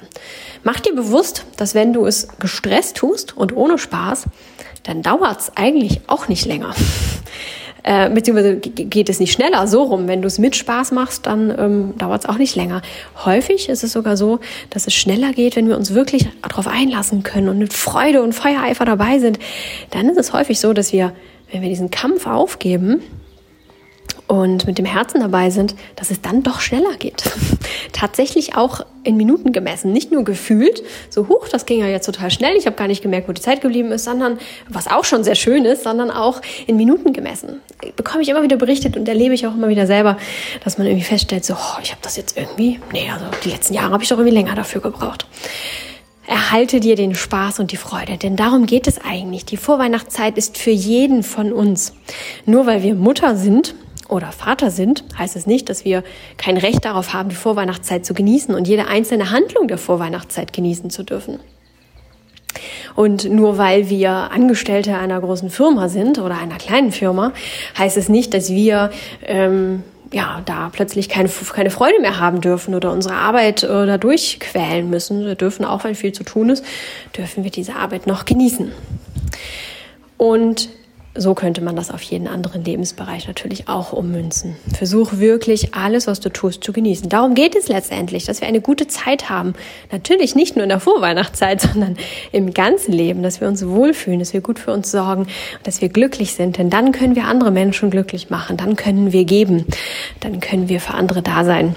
Mach 0.63 0.79
dir 0.79 0.93
bewusst, 0.93 1.45
dass 1.57 1.73
wenn 1.73 1.93
du 1.93 2.05
es 2.05 2.27
gestresst 2.39 2.97
tust 2.97 3.35
und 3.35 3.55
ohne 3.55 3.77
Spaß, 3.77 4.25
dann 4.83 5.01
dauert 5.01 5.39
es 5.39 5.51
eigentlich 5.55 6.01
auch 6.07 6.27
nicht 6.27 6.45
länger 6.45 6.73
äh, 7.87 8.09
beziehungsweise 8.09 8.57
geht 8.57 9.07
es 9.07 9.21
nicht 9.21 9.31
schneller, 9.31 9.65
so 9.65 9.83
rum. 9.83 10.09
Wenn 10.09 10.21
du 10.21 10.27
es 10.27 10.39
mit 10.39 10.57
Spaß 10.57 10.91
machst, 10.91 11.25
dann 11.25 11.53
ähm, 11.57 11.97
dauert 11.97 12.25
es 12.25 12.29
auch 12.29 12.37
nicht 12.37 12.53
länger. 12.57 12.81
Häufig 13.23 13.69
ist 13.69 13.81
es 13.81 13.93
sogar 13.93 14.17
so, 14.17 14.39
dass 14.69 14.87
es 14.87 14.93
schneller 14.93 15.31
geht, 15.31 15.55
wenn 15.55 15.69
wir 15.69 15.77
uns 15.77 15.93
wirklich 15.93 16.27
darauf 16.41 16.67
einlassen 16.67 17.23
können 17.23 17.47
und 17.47 17.59
mit 17.59 17.71
Freude 17.71 18.23
und 18.23 18.33
Feuereifer 18.33 18.83
dabei 18.83 19.19
sind. 19.19 19.39
Dann 19.91 20.09
ist 20.09 20.17
es 20.17 20.33
häufig 20.33 20.59
so, 20.59 20.73
dass 20.73 20.91
wir, 20.91 21.13
wenn 21.49 21.61
wir 21.61 21.69
diesen 21.69 21.89
Kampf 21.89 22.27
aufgeben, 22.27 23.01
und 24.27 24.67
mit 24.67 24.77
dem 24.77 24.85
Herzen 24.85 25.21
dabei 25.21 25.49
sind, 25.49 25.75
dass 25.95 26.11
es 26.11 26.21
dann 26.21 26.43
doch 26.43 26.59
schneller 26.59 26.95
geht. 26.99 27.23
Tatsächlich 27.93 28.55
auch 28.55 28.85
in 29.03 29.15
Minuten 29.15 29.53
gemessen, 29.53 29.93
nicht 29.93 30.11
nur 30.11 30.25
gefühlt, 30.25 30.83
so 31.09 31.29
hoch, 31.29 31.47
das 31.47 31.65
ging 31.65 31.79
ja 31.79 31.87
jetzt 31.87 32.05
total 32.05 32.29
schnell, 32.29 32.55
ich 32.57 32.65
habe 32.65 32.75
gar 32.75 32.87
nicht 32.87 33.01
gemerkt, 33.01 33.29
wo 33.29 33.31
die 33.31 33.41
Zeit 33.41 33.61
geblieben 33.61 33.91
ist, 33.91 34.03
sondern, 34.03 34.37
was 34.67 34.87
auch 34.87 35.05
schon 35.05 35.23
sehr 35.23 35.35
schön 35.35 35.63
ist, 35.63 35.83
sondern 35.83 36.11
auch 36.11 36.41
in 36.67 36.75
Minuten 36.75 37.13
gemessen. 37.13 37.61
Bekomme 37.95 38.21
ich 38.21 38.29
immer 38.29 38.43
wieder 38.43 38.57
berichtet 38.57 38.97
und 38.97 39.07
erlebe 39.07 39.33
ich 39.33 39.47
auch 39.47 39.55
immer 39.55 39.69
wieder 39.69 39.87
selber, 39.87 40.17
dass 40.63 40.77
man 40.77 40.87
irgendwie 40.87 41.05
feststellt, 41.05 41.45
so, 41.45 41.53
oh, 41.53 41.79
ich 41.81 41.91
habe 41.91 42.01
das 42.01 42.17
jetzt 42.17 42.37
irgendwie, 42.37 42.79
nee, 42.91 43.09
also 43.09 43.25
die 43.45 43.49
letzten 43.49 43.73
Jahre 43.73 43.93
habe 43.93 44.03
ich 44.03 44.09
doch 44.09 44.17
irgendwie 44.17 44.35
länger 44.35 44.55
dafür 44.55 44.81
gebraucht. 44.81 45.25
Erhalte 46.27 46.81
dir 46.81 46.97
den 46.97 47.15
Spaß 47.15 47.61
und 47.61 47.71
die 47.71 47.77
Freude, 47.77 48.17
denn 48.17 48.35
darum 48.35 48.65
geht 48.65 48.87
es 48.87 48.99
eigentlich. 48.99 49.45
Die 49.45 49.55
Vorweihnachtszeit 49.55 50.37
ist 50.37 50.57
für 50.57 50.71
jeden 50.71 51.23
von 51.23 51.53
uns. 51.53 51.93
Nur 52.45 52.65
weil 52.65 52.83
wir 52.83 52.95
Mutter 52.95 53.37
sind, 53.37 53.73
oder 54.09 54.31
Vater 54.31 54.71
sind, 54.71 55.03
heißt 55.17 55.35
es 55.35 55.45
nicht, 55.47 55.69
dass 55.69 55.85
wir 55.85 56.03
kein 56.37 56.57
Recht 56.57 56.85
darauf 56.85 57.13
haben, 57.13 57.29
die 57.29 57.35
Vorweihnachtszeit 57.35 58.05
zu 58.05 58.13
genießen 58.13 58.55
und 58.55 58.67
jede 58.67 58.87
einzelne 58.87 59.31
Handlung 59.31 59.67
der 59.67 59.77
Vorweihnachtszeit 59.77 60.53
genießen 60.53 60.89
zu 60.89 61.03
dürfen. 61.03 61.39
Und 62.95 63.29
nur 63.29 63.57
weil 63.57 63.89
wir 63.89 64.09
Angestellte 64.09 64.97
einer 64.97 65.19
großen 65.19 65.49
Firma 65.49 65.89
sind 65.89 66.19
oder 66.19 66.37
einer 66.37 66.57
kleinen 66.57 66.91
Firma, 66.91 67.33
heißt 67.77 67.97
es 67.97 68.09
nicht, 68.09 68.33
dass 68.33 68.49
wir 68.49 68.91
ähm, 69.23 69.83
ja 70.11 70.41
da 70.45 70.69
plötzlich 70.71 71.09
keine, 71.09 71.29
keine 71.29 71.69
Freude 71.69 71.99
mehr 71.99 72.19
haben 72.19 72.41
dürfen 72.41 72.73
oder 72.73 72.91
unsere 72.91 73.15
Arbeit 73.15 73.63
äh, 73.63 73.85
da 73.85 73.97
durchquälen 73.97 74.89
müssen. 74.89 75.25
Wir 75.25 75.35
dürfen 75.35 75.65
auch, 75.65 75.83
wenn 75.83 75.95
viel 75.95 76.13
zu 76.13 76.23
tun 76.23 76.49
ist, 76.49 76.65
dürfen 77.15 77.43
wir 77.43 77.51
diese 77.51 77.75
Arbeit 77.75 78.07
noch 78.07 78.25
genießen. 78.25 78.71
Und 80.17 80.69
so 81.17 81.33
könnte 81.33 81.61
man 81.61 81.75
das 81.75 81.91
auf 81.91 82.01
jeden 82.01 82.27
anderen 82.27 82.63
Lebensbereich 82.63 83.27
natürlich 83.27 83.67
auch 83.67 83.93
ummünzen. 83.93 84.55
Versuch 84.75 85.13
wirklich 85.13 85.73
alles, 85.73 86.07
was 86.07 86.19
du 86.19 86.29
tust, 86.29 86.63
zu 86.63 86.73
genießen. 86.73 87.09
Darum 87.09 87.35
geht 87.35 87.55
es 87.55 87.67
letztendlich, 87.67 88.25
dass 88.25 88.41
wir 88.41 88.47
eine 88.47 88.61
gute 88.61 88.87
Zeit 88.87 89.29
haben. 89.29 89.53
Natürlich 89.91 90.35
nicht 90.35 90.55
nur 90.55 90.63
in 90.63 90.69
der 90.69 90.79
Vorweihnachtszeit, 90.79 91.61
sondern 91.73 91.97
im 92.31 92.53
ganzen 92.53 92.91
Leben, 92.91 93.23
dass 93.23 93.41
wir 93.41 93.47
uns 93.47 93.65
wohlfühlen, 93.65 94.19
dass 94.19 94.33
wir 94.33 94.41
gut 94.41 94.59
für 94.59 94.71
uns 94.71 94.91
sorgen, 94.91 95.27
dass 95.63 95.81
wir 95.81 95.89
glücklich 95.89 96.33
sind. 96.33 96.57
Denn 96.57 96.69
dann 96.69 96.91
können 96.91 97.15
wir 97.15 97.25
andere 97.25 97.51
Menschen 97.51 97.89
glücklich 97.89 98.29
machen. 98.29 98.57
Dann 98.57 98.75
können 98.75 99.11
wir 99.13 99.25
geben. 99.25 99.65
Dann 100.19 100.39
können 100.39 100.69
wir 100.69 100.79
für 100.79 100.93
andere 100.93 101.21
da 101.21 101.43
sein 101.43 101.75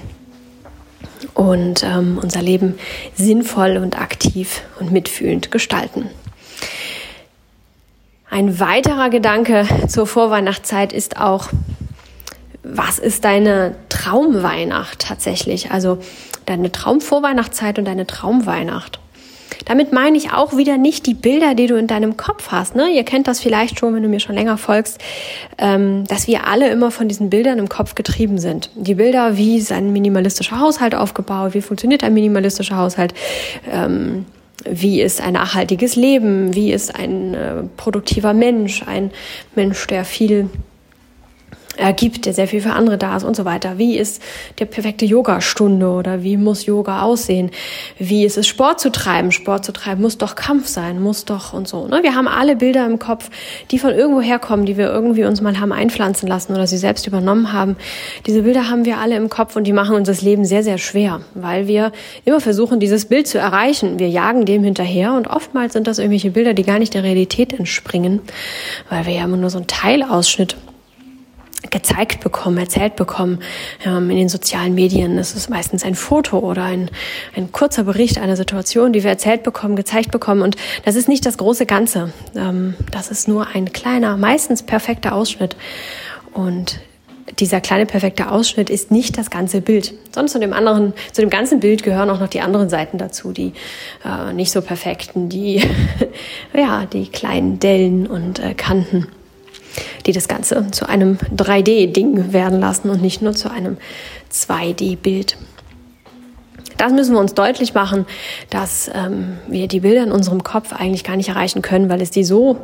und 1.35 1.83
ähm, 1.85 2.19
unser 2.23 2.43
Leben 2.43 2.79
sinnvoll 3.15 3.77
und 3.77 4.01
aktiv 4.01 4.63
und 4.79 4.93
mitfühlend 4.93 5.51
gestalten. 5.51 6.11
Ein 8.31 8.61
weiterer 8.61 9.11
Gedanke 9.11 9.67
zur 9.89 10.07
Vorweihnachtszeit 10.07 10.93
ist 10.93 11.17
auch, 11.17 11.49
was 12.63 13.01
ist 13.01 13.25
deine 13.25 13.75
Traumweihnacht 13.89 15.01
tatsächlich? 15.01 15.73
Also 15.73 15.99
deine 16.47 16.71
Traumvorweihnachtszeit 16.71 17.79
und 17.81 17.87
deine 17.87 18.07
Traumweihnacht. 18.07 19.01
Damit 19.65 19.93
meine 19.93 20.17
ich 20.17 20.33
auch 20.33 20.57
wieder 20.57 20.79
nicht 20.79 21.07
die 21.07 21.15
Bilder, 21.15 21.55
die 21.55 21.67
du 21.67 21.75
in 21.77 21.89
deinem 21.89 22.17
Kopf 22.17 22.53
hast. 22.53 22.77
Ne? 22.77 22.91
Ihr 22.91 23.05
kennt 23.05 23.27
das 23.27 23.41
vielleicht 23.41 23.81
schon, 23.81 23.95
wenn 23.95 24.03
du 24.03 24.09
mir 24.09 24.21
schon 24.21 24.37
länger 24.37 24.59
folgst, 24.59 24.99
ähm, 25.59 26.05
dass 26.07 26.29
wir 26.29 26.47
alle 26.47 26.71
immer 26.71 26.93
von 26.93 27.09
diesen 27.09 27.31
Bildern 27.31 27.59
im 27.59 27.69
Kopf 27.69 27.97
getrieben 27.97 28.39
sind. 28.39 28.71
Die 28.77 28.95
Bilder, 28.95 29.37
wie 29.37 29.59
ist 29.59 29.73
ein 29.73 29.93
minimalistischer 29.93 30.61
Haushalt 30.61 30.95
aufgebaut, 30.95 31.55
wie 31.55 31.63
funktioniert 31.63 32.05
ein 32.05 32.15
minimalistischer 32.15 32.77
Haushalt, 32.77 33.13
ähm, 33.71 34.25
wie 34.69 35.01
ist 35.01 35.21
ein 35.21 35.35
nachhaltiges 35.35 35.97
Leben, 35.97 36.55
wie 36.55 36.73
ist 36.73 36.95
ein 36.95 37.35
äh, 37.35 37.63
produktiver 37.77 38.35
Mensch, 38.35 38.83
ein 38.87 39.11
Mensch, 39.55 39.87
der 39.87 40.05
viel 40.05 40.49
äh, 41.81 41.93
gibt, 41.93 42.27
der 42.27 42.35
sehr 42.35 42.47
viel 42.47 42.61
für 42.61 42.73
andere 42.73 42.99
da 42.99 43.17
ist 43.17 43.25
und 43.25 43.35
so 43.35 43.45
weiter. 43.45 43.79
Wie 43.79 43.97
ist 43.97 44.23
die 44.59 44.65
perfekte 44.65 45.05
Yoga-Stunde 45.05 45.89
oder 45.89 46.23
wie 46.23 46.37
muss 46.37 46.67
Yoga 46.67 47.03
aussehen? 47.03 47.51
Wie 47.99 48.25
ist 48.25 48.37
es, 48.37 48.47
Sport 48.47 48.81
zu 48.81 48.91
treiben? 48.91 49.33
Sport 49.33 49.65
zu 49.65 49.73
treiben 49.73 50.03
muss 50.03 50.19
doch 50.19 50.35
Kampf 50.35 50.67
sein, 50.69 51.01
muss 51.01 51.25
doch 51.25 51.53
und 51.53 51.67
so. 51.67 51.87
Ne? 51.87 52.01
Wir 52.03 52.15
haben 52.15 52.29
alle 52.29 52.57
Bilder 52.57 52.87
im 52.87 52.99
Kopf, 52.99 53.31
die 53.71 53.79
von 53.79 53.93
irgendwo 53.93 54.21
herkommen, 54.21 54.67
die 54.67 54.77
wir 54.77 54.89
irgendwie 54.89 55.25
uns 55.25 55.41
mal 55.41 55.59
haben 55.59 55.73
einpflanzen 55.73 56.29
lassen 56.29 56.53
oder 56.55 56.67
sie 56.67 56.79
selbst 56.79 57.07
übernommen 57.07 57.53
haben. 57.53 57.77
Diese 58.27 58.43
Bilder 58.43 58.69
haben 58.69 58.85
wir 58.85 58.99
alle 58.99 59.17
im 59.17 59.29
Kopf 59.29 59.57
und 59.57 59.65
die 59.65 59.73
machen 59.73 59.97
uns 59.97 60.07
das 60.07 60.23
Leben 60.23 60.45
sehr, 60.45 60.63
sehr 60.63 60.79
schwer, 60.79 61.23
weil 61.35 61.67
wir 61.67 61.93
immer 62.25 62.41
versuchen, 62.41 62.81
dieses 62.81 63.07
Bild 63.07 63.27
zu 63.27 63.39
erreichen. 63.39 63.99
Wir 63.99 64.09
jagen 64.09 64.45
dem 64.45 64.65
hinterher 64.65 65.15
und 65.15 65.29
oftmals 65.29 65.73
sind 65.73 65.87
das 65.87 65.99
irgendwelche 65.99 66.31
Bilder, 66.31 66.55
die 66.55 66.63
gar 66.63 66.79
nicht 66.79 66.95
der 66.95 67.03
Realität 67.03 67.53
entspringen, 67.53 68.21
weil 68.89 69.07
wir 69.07 69.15
ja 69.15 69.25
immer 69.25 69.37
nur 69.37 69.51
so 69.51 69.59
einen 69.59 69.67
Teilausschnitt 69.67 70.57
gezeigt 71.69 72.21
bekommen, 72.21 72.57
erzählt 72.57 72.97
bekommen 72.97 73.41
ähm, 73.85 74.11
in 74.11 74.17
den 74.17 74.29
sozialen 74.29 74.75
Medien. 74.75 75.19
Es 75.19 75.35
ist 75.35 75.51
meistens 75.51 75.85
ein 75.85 75.95
Foto 75.95 76.39
oder 76.39 76.65
ein, 76.65 76.91
ein 77.37 77.53
kurzer 77.53 77.85
Bericht 77.85 78.19
einer 78.19 78.37
Situation, 78.37 78.93
die 78.93 79.03
wir 79.03 79.11
erzählt 79.11 79.43
bekommen, 79.43 79.77
gezeigt 79.77 80.11
bekommen. 80.11 80.43
Und 80.43 80.57
das 80.85 80.97
ist 80.97 81.09
nicht 81.09 81.27
das 81.27 81.37
große 81.37 81.67
Ganze. 81.67 82.13
Ähm, 82.35 82.75
das 82.91 83.11
ist 83.11 83.29
nur 83.29 83.49
ein 83.49 83.73
kleiner, 83.73 84.17
meistens 84.17 84.63
perfekter 84.63 85.15
Ausschnitt. 85.15 85.57
Und 86.33 86.81
dieser 87.39 87.61
kleine 87.61 87.87
perfekte 87.87 88.31
Ausschnitt 88.31 88.71
ist 88.71 88.91
nicht 88.91 89.17
das 89.17 89.31
ganze 89.31 89.61
Bild, 89.61 89.95
sondern 90.13 90.29
zu 90.29 90.41
dem 90.41 90.53
anderen, 90.53 90.95
zu 91.13 91.21
dem 91.21 91.31
ganzen 91.31 91.61
Bild 91.61 91.83
gehören 91.83 92.11
auch 92.11 92.21
noch 92.21 92.29
die 92.29 92.41
anderen 92.41 92.69
Seiten 92.69 92.99
dazu, 92.99 93.33
die 93.33 93.53
äh, 94.05 94.33
nicht 94.33 94.51
so 94.51 94.63
perfekten, 94.63 95.29
die 95.29 95.63
ja 96.55 96.87
die 96.87 97.09
kleinen 97.09 97.59
Dellen 97.59 98.07
und 98.07 98.39
äh, 98.39 98.55
Kanten 98.55 99.07
die 100.07 100.13
das 100.13 100.29
Ganze 100.29 100.71
zu 100.71 100.89
einem 100.89 101.19
3D-Ding 101.35 102.33
werden 102.33 102.61
lassen 102.61 102.91
und 102.91 103.03
nicht 103.03 103.23
nur 103.23 103.35
zu 103.35 103.51
einem 103.51 103.77
2D-Bild. 104.33 105.37
Das 106.77 106.93
müssen 106.93 107.13
wir 107.13 107.21
uns 107.21 107.35
deutlich 107.35 107.75
machen, 107.75 108.07
dass 108.49 108.91
ähm, 108.95 109.39
wir 109.47 109.69
die 109.69 109.81
Bilder 109.81 110.03
in 110.03 110.13
unserem 110.13 110.43
Kopf 110.43 110.73
eigentlich 110.73 111.05
gar 111.05 111.17
nicht 111.17 111.29
erreichen 111.29 111.61
können, 111.61 111.91
weil 111.91 112.01
es 112.01 112.11
die 112.11 112.25
so 112.25 112.57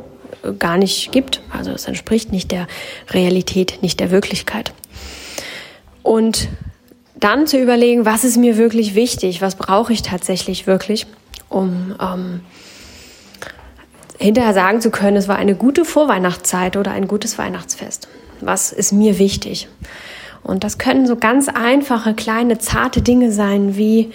äh, 0.43 0.53
gar 0.53 0.77
nicht 0.77 1.11
gibt. 1.11 1.41
Also 1.55 1.71
es 1.71 1.85
entspricht 1.85 2.31
nicht 2.31 2.51
der 2.51 2.67
Realität, 3.11 3.79
nicht 3.81 3.99
der 3.99 4.09
Wirklichkeit. 4.09 4.73
Und 6.01 6.47
dann 7.19 7.47
zu 7.47 7.59
überlegen, 7.59 8.05
was 8.05 8.23
ist 8.23 8.37
mir 8.37 8.57
wirklich 8.57 8.95
wichtig, 8.95 9.41
was 9.41 9.55
brauche 9.55 9.93
ich 9.93 10.01
tatsächlich 10.01 10.67
wirklich, 10.67 11.07
um 11.49 11.95
ähm, 12.01 12.41
hinterher 14.17 14.53
sagen 14.53 14.81
zu 14.81 14.91
können, 14.91 15.17
es 15.17 15.27
war 15.27 15.37
eine 15.37 15.55
gute 15.55 15.85
Vorweihnachtszeit 15.85 16.77
oder 16.77 16.91
ein 16.91 17.07
gutes 17.07 17.37
Weihnachtsfest. 17.37 18.07
Was 18.41 18.71
ist 18.71 18.91
mir 18.91 19.19
wichtig? 19.19 19.67
Und 20.43 20.63
das 20.63 20.77
können 20.77 21.07
so 21.07 21.15
ganz 21.15 21.49
einfache, 21.49 22.13
kleine, 22.13 22.57
zarte 22.57 23.01
Dinge 23.01 23.31
sein, 23.31 23.75
wie 23.75 24.11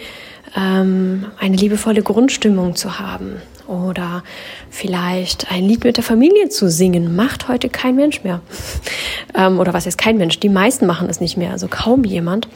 ähm, 0.56 1.26
eine 1.38 1.56
liebevolle 1.56 2.02
Grundstimmung 2.02 2.74
zu 2.74 2.98
haben 2.98 3.36
oder 3.66 4.22
vielleicht 4.70 5.50
ein 5.50 5.64
Lied 5.64 5.84
mit 5.84 5.96
der 5.96 6.04
Familie 6.04 6.48
zu 6.48 6.68
singen. 6.70 7.14
Macht 7.16 7.48
heute 7.48 7.68
kein 7.68 7.96
Mensch 7.96 8.24
mehr. 8.24 8.40
ähm, 9.34 9.60
oder 9.60 9.72
was 9.72 9.86
ist 9.86 9.98
kein 9.98 10.16
Mensch? 10.16 10.40
Die 10.40 10.48
meisten 10.48 10.86
machen 10.86 11.08
es 11.08 11.20
nicht 11.20 11.36
mehr, 11.36 11.50
also 11.50 11.68
kaum 11.68 12.04
jemand. 12.04 12.48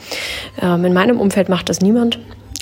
Ähm, 0.61 0.85
in 0.85 0.93
meinem 0.93 1.19
Umfeld 1.19 1.49
macht 1.49 1.69
das 1.69 1.81
niemand 1.81 2.19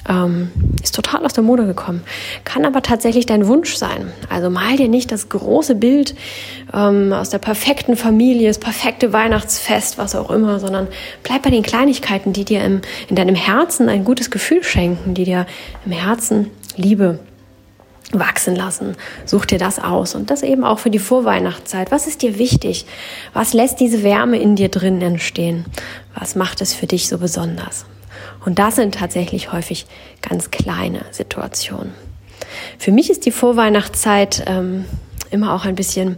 ähm, 0.08 0.52
ist 0.84 0.96
total 0.96 1.26
aus 1.26 1.34
der 1.34 1.44
Mode 1.44 1.66
gekommen. 1.66 2.04
Kann 2.44 2.66
aber 2.66 2.82
tatsächlich 2.82 3.26
dein 3.26 3.48
Wunsch 3.48 3.76
sein. 3.76 4.12
Also 4.30 4.50
mal 4.50 4.78
dir 4.78 4.88
nicht 4.88 5.12
das 5.12 5.30
große 5.30 5.76
Bild 5.76 6.16
ähm, 6.74 7.14
aus 7.14 7.30
der 7.30 7.40
perfekten 7.40 7.96
Familie, 7.96 8.48
das 8.48 8.60
perfekte 8.60 9.14
Weihnachtsfest, 9.14 9.98
was 9.98 10.16
auch 10.16 10.30
immer, 10.30 10.60
sondern 10.60 10.88
bleib 11.24 11.44
bei 11.44 11.50
den 11.50 11.64
Kleinigkeiten, 11.64 12.34
die 12.34 12.46
dir 12.46 12.64
im, 12.64 12.82
in 13.10 13.16
deinem 13.16 13.36
Herzen 13.36 13.90
ein 13.90 14.04
gutes 14.04 14.32
Gefühl 14.32 14.64
schenken, 14.64 15.14
die 15.14 15.26
dir 15.26 15.46
im 15.86 15.92
Herzen 15.92 16.52
Liebe 16.76 17.20
wachsen 18.12 18.56
lassen. 18.56 18.96
Such 19.26 19.46
dir 19.46 19.58
das 19.58 19.80
aus 19.80 20.16
und 20.16 20.30
das 20.30 20.44
eben 20.44 20.64
auch 20.64 20.80
für 20.80 20.90
die 20.90 21.00
Vorweihnachtszeit. 21.00 21.92
Was 21.92 22.08
ist 22.08 22.22
dir 22.22 22.38
wichtig? 22.38 22.86
Was 23.34 23.54
lässt 23.54 23.80
diese 23.80 24.04
Wärme 24.04 24.40
in 24.40 24.56
dir 24.56 24.70
drin 24.70 25.02
entstehen? 25.02 25.66
Was 26.14 26.36
macht 26.36 26.62
es 26.62 26.74
für 26.74 26.88
dich 26.88 27.08
so 27.10 27.18
besonders? 27.18 27.86
Und 28.46 28.60
das 28.60 28.76
sind 28.76 28.96
tatsächlich 28.96 29.52
häufig 29.52 29.86
ganz 30.22 30.52
kleine 30.52 31.02
Situationen. 31.12 31.94
Für 32.78 32.92
mich 32.92 33.10
ist 33.10 33.26
die 33.26 33.32
Vorweihnachtszeit 33.32 34.44
ähm, 34.48 34.86
immer 35.32 35.54
auch 35.54 35.66
ein 35.66 35.76
bisschen 35.76 36.18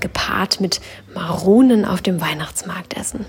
gepaart 0.00 0.60
mit 0.60 0.80
Maronen 1.14 1.84
auf 1.84 2.00
dem 2.00 2.20
Weihnachtsmarkt 2.20 2.96
essen. 2.96 3.26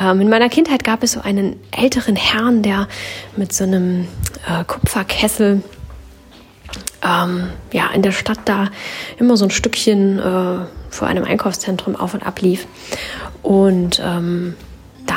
Ähm, 0.00 0.20
in 0.20 0.28
meiner 0.28 0.48
Kindheit 0.48 0.84
gab 0.84 1.02
es 1.02 1.12
so 1.12 1.20
einen 1.20 1.56
älteren 1.70 2.16
Herrn, 2.16 2.62
der 2.62 2.88
mit 3.36 3.52
so 3.52 3.64
einem 3.64 4.06
äh, 4.46 4.64
Kupferkessel 4.64 5.62
ähm, 7.02 7.50
ja, 7.72 7.88
in 7.94 8.02
der 8.02 8.12
Stadt 8.12 8.40
da 8.44 8.70
immer 9.18 9.36
so 9.36 9.44
ein 9.44 9.50
Stückchen 9.50 10.18
äh, 10.18 10.58
vor 10.90 11.08
einem 11.08 11.24
Einkaufszentrum 11.24 11.96
auf 11.96 12.14
und 12.14 12.26
ab 12.26 12.40
lief. 12.40 12.66
Und 13.42 14.00
ähm, 14.04 14.54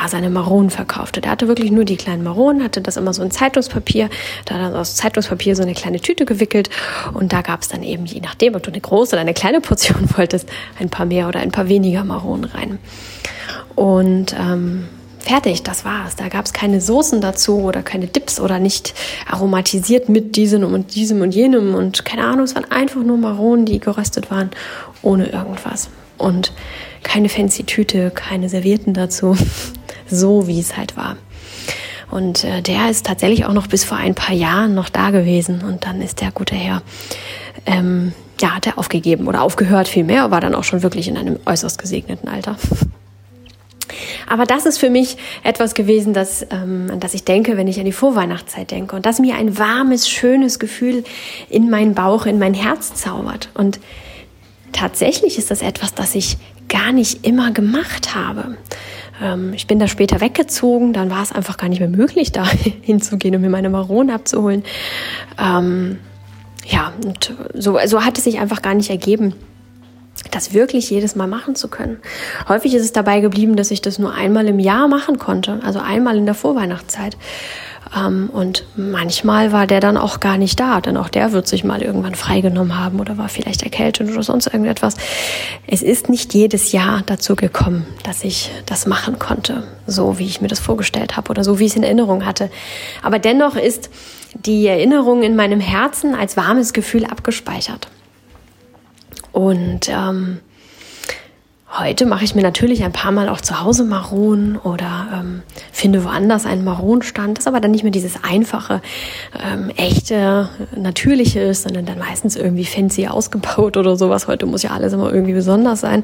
da 0.01 0.07
seine 0.07 0.29
Maronen 0.29 0.69
verkaufte. 0.69 1.21
Der 1.21 1.31
hatte 1.31 1.47
wirklich 1.47 1.71
nur 1.71 1.85
die 1.85 1.97
kleinen 1.97 2.23
Maronen, 2.23 2.63
hatte 2.63 2.81
das 2.81 2.97
immer 2.97 3.13
so 3.13 3.23
in 3.23 3.31
Zeitungspapier, 3.31 4.09
da 4.45 4.57
er 4.57 4.75
aus 4.75 4.95
Zeitungspapier 4.95 5.55
so 5.55 5.63
eine 5.63 5.73
kleine 5.73 5.99
Tüte 5.99 6.25
gewickelt 6.25 6.69
und 7.13 7.33
da 7.33 7.41
gab 7.41 7.61
es 7.61 7.67
dann 7.67 7.83
eben, 7.83 8.05
je 8.05 8.21
nachdem, 8.21 8.55
ob 8.55 8.63
du 8.63 8.71
eine 8.71 8.81
große 8.81 9.15
oder 9.15 9.21
eine 9.21 9.33
kleine 9.33 9.61
Portion 9.61 10.09
wolltest, 10.17 10.49
ein 10.79 10.89
paar 10.89 11.05
mehr 11.05 11.27
oder 11.27 11.39
ein 11.39 11.51
paar 11.51 11.67
weniger 11.67 12.03
Maronen 12.03 12.45
rein. 12.45 12.79
Und 13.75 14.35
ähm, 14.39 14.87
fertig, 15.19 15.63
das 15.63 15.85
war's. 15.85 16.15
Da 16.15 16.29
gab 16.29 16.45
es 16.45 16.53
keine 16.53 16.81
Soßen 16.81 17.21
dazu 17.21 17.59
oder 17.61 17.81
keine 17.81 18.07
Dips 18.07 18.39
oder 18.39 18.59
nicht 18.59 18.93
aromatisiert 19.29 20.09
mit 20.09 20.35
diesem 20.35 20.63
und 20.63 20.95
diesem 20.95 21.21
und 21.21 21.33
jenem 21.33 21.75
und 21.75 22.05
keine 22.05 22.23
Ahnung, 22.23 22.45
es 22.45 22.55
waren 22.55 22.69
einfach 22.71 23.03
nur 23.03 23.17
Maronen, 23.17 23.65
die 23.65 23.79
geröstet 23.79 24.31
waren, 24.31 24.51
ohne 25.01 25.27
irgendwas. 25.27 25.89
Und 26.17 26.51
keine 27.03 27.29
fancy 27.29 27.63
Tüte, 27.63 28.11
keine 28.11 28.49
Servierten 28.49 28.93
dazu, 28.93 29.37
so 30.07 30.47
wie 30.47 30.59
es 30.59 30.77
halt 30.77 30.97
war. 30.97 31.17
Und 32.09 32.43
äh, 32.43 32.61
der 32.61 32.89
ist 32.89 33.05
tatsächlich 33.05 33.45
auch 33.45 33.53
noch 33.53 33.67
bis 33.67 33.83
vor 33.83 33.97
ein 33.97 34.15
paar 34.15 34.33
Jahren 34.33 34.73
noch 34.73 34.89
da 34.89 35.09
gewesen 35.09 35.61
und 35.63 35.85
dann 35.85 36.01
ist 36.01 36.21
der 36.21 36.31
gute 36.31 36.55
Herr, 36.55 36.81
ähm, 37.65 38.13
ja, 38.39 38.55
hat 38.55 38.67
er 38.67 38.77
aufgegeben 38.77 39.27
oder 39.27 39.41
aufgehört 39.41 39.87
vielmehr, 39.87 40.31
war 40.31 40.39
dann 40.39 40.55
auch 40.55 40.63
schon 40.63 40.83
wirklich 40.83 41.07
in 41.07 41.17
einem 41.17 41.39
äußerst 41.45 41.77
gesegneten 41.77 42.29
Alter. 42.29 42.55
Aber 44.29 44.45
das 44.45 44.65
ist 44.65 44.77
für 44.77 44.89
mich 44.89 45.17
etwas 45.43 45.73
gewesen, 45.73 46.13
das, 46.13 46.45
ähm, 46.49 46.89
an 46.91 46.99
das 46.99 47.13
ich 47.13 47.23
denke, 47.23 47.57
wenn 47.57 47.67
ich 47.67 47.79
an 47.79 47.85
die 47.85 47.91
Vorweihnachtszeit 47.91 48.71
denke 48.71 48.95
und 48.95 49.05
das 49.05 49.19
mir 49.19 49.35
ein 49.35 49.57
warmes, 49.57 50.09
schönes 50.09 50.59
Gefühl 50.59 51.03
in 51.49 51.69
meinen 51.69 51.93
Bauch, 51.93 52.25
in 52.25 52.37
mein 52.37 52.53
Herz 52.53 52.93
zaubert. 52.93 53.49
Und 53.53 53.79
tatsächlich 54.71 55.37
ist 55.37 55.51
das 55.51 55.61
etwas, 55.61 55.93
das 55.93 56.15
ich 56.15 56.37
gar 56.69 56.91
nicht 56.91 57.25
immer 57.25 57.51
gemacht 57.51 58.15
habe. 58.15 58.57
Ähm, 59.21 59.53
ich 59.53 59.67
bin 59.67 59.79
da 59.79 59.87
später 59.87 60.21
weggezogen, 60.21 60.93
dann 60.93 61.09
war 61.09 61.23
es 61.23 61.31
einfach 61.31 61.57
gar 61.57 61.69
nicht 61.69 61.79
mehr 61.79 61.89
möglich, 61.89 62.31
da 62.31 62.47
hinzugehen 62.81 63.35
und 63.35 63.41
mir 63.41 63.49
meine 63.49 63.69
Maronen 63.69 64.11
abzuholen. 64.11 64.63
Ähm, 65.37 65.99
ja, 66.65 66.93
und 67.05 67.33
so, 67.53 67.79
so 67.85 68.03
hat 68.03 68.17
es 68.17 68.25
sich 68.25 68.39
einfach 68.39 68.61
gar 68.61 68.73
nicht 68.73 68.89
ergeben 68.89 69.33
das 70.31 70.53
wirklich 70.53 70.89
jedes 70.89 71.15
Mal 71.15 71.27
machen 71.27 71.55
zu 71.55 71.67
können. 71.67 71.97
Häufig 72.47 72.73
ist 72.73 72.83
es 72.83 72.91
dabei 72.91 73.19
geblieben, 73.19 73.55
dass 73.55 73.71
ich 73.71 73.81
das 73.81 73.99
nur 73.99 74.13
einmal 74.13 74.47
im 74.47 74.59
Jahr 74.59 74.87
machen 74.87 75.17
konnte, 75.17 75.59
also 75.63 75.79
einmal 75.79 76.17
in 76.17 76.25
der 76.25 76.35
Vorweihnachtszeit. 76.35 77.17
Ähm, 77.95 78.29
und 78.31 78.65
manchmal 78.75 79.51
war 79.51 79.67
der 79.67 79.79
dann 79.79 79.97
auch 79.97 80.19
gar 80.19 80.37
nicht 80.37 80.59
da, 80.59 80.81
denn 80.81 80.97
auch 80.97 81.09
der 81.09 81.31
wird 81.31 81.47
sich 81.47 81.63
mal 81.63 81.81
irgendwann 81.81 82.15
freigenommen 82.15 82.77
haben 82.77 82.99
oder 82.99 83.17
war 83.17 83.29
vielleicht 83.29 83.63
erkältet 83.63 84.09
oder 84.11 84.23
sonst 84.23 84.47
irgendetwas. 84.47 84.95
Es 85.67 85.81
ist 85.81 86.09
nicht 86.09 86.33
jedes 86.33 86.71
Jahr 86.71 87.03
dazu 87.05 87.35
gekommen, 87.35 87.85
dass 88.03 88.23
ich 88.23 88.51
das 88.65 88.87
machen 88.87 89.19
konnte, 89.19 89.63
so 89.85 90.19
wie 90.19 90.25
ich 90.25 90.41
mir 90.41 90.47
das 90.47 90.59
vorgestellt 90.59 91.17
habe 91.17 91.29
oder 91.29 91.43
so 91.43 91.59
wie 91.59 91.65
ich 91.65 91.71
es 91.71 91.77
in 91.77 91.83
Erinnerung 91.83 92.25
hatte. 92.25 92.49
Aber 93.03 93.19
dennoch 93.19 93.55
ist 93.55 93.89
die 94.33 94.67
Erinnerung 94.67 95.23
in 95.23 95.35
meinem 95.35 95.59
Herzen 95.59 96.15
als 96.15 96.37
warmes 96.37 96.73
Gefühl 96.73 97.05
abgespeichert. 97.05 97.87
Und 99.31 99.89
ähm, 99.89 100.39
Heute 101.79 102.07
mache 102.07 102.23
ich 102.23 102.33
mir 102.33 102.41
natürlich 102.41 102.83
ein 102.83 102.91
paar 102.91 103.11
Mal 103.11 103.29
auch 103.29 103.39
zu 103.39 103.61
Hause 103.61 103.83
Maronen 103.83 104.57
oder 104.57 105.09
ähm, 105.13 105.43
finde 105.71 106.03
woanders 106.03 106.47
einen 106.47 106.63
Maronenstand. 106.63 107.37
Das 107.37 107.43
ist 107.43 107.47
aber 107.47 107.59
dann 107.59 107.69
nicht 107.69 107.83
mehr 107.83 107.91
dieses 107.91 108.23
einfache, 108.23 108.81
ähm, 109.45 109.69
echte, 109.75 110.49
natürliche 110.75 111.53
sondern 111.53 111.85
dann 111.85 111.99
meistens 111.99 112.35
irgendwie 112.35 112.65
fancy 112.65 113.07
ausgebaut 113.07 113.77
oder 113.77 113.95
sowas. 113.95 114.27
Heute 114.27 114.47
muss 114.47 114.63
ja 114.63 114.71
alles 114.71 114.93
immer 114.93 115.13
irgendwie 115.13 115.33
besonders 115.33 115.81
sein. 115.81 116.03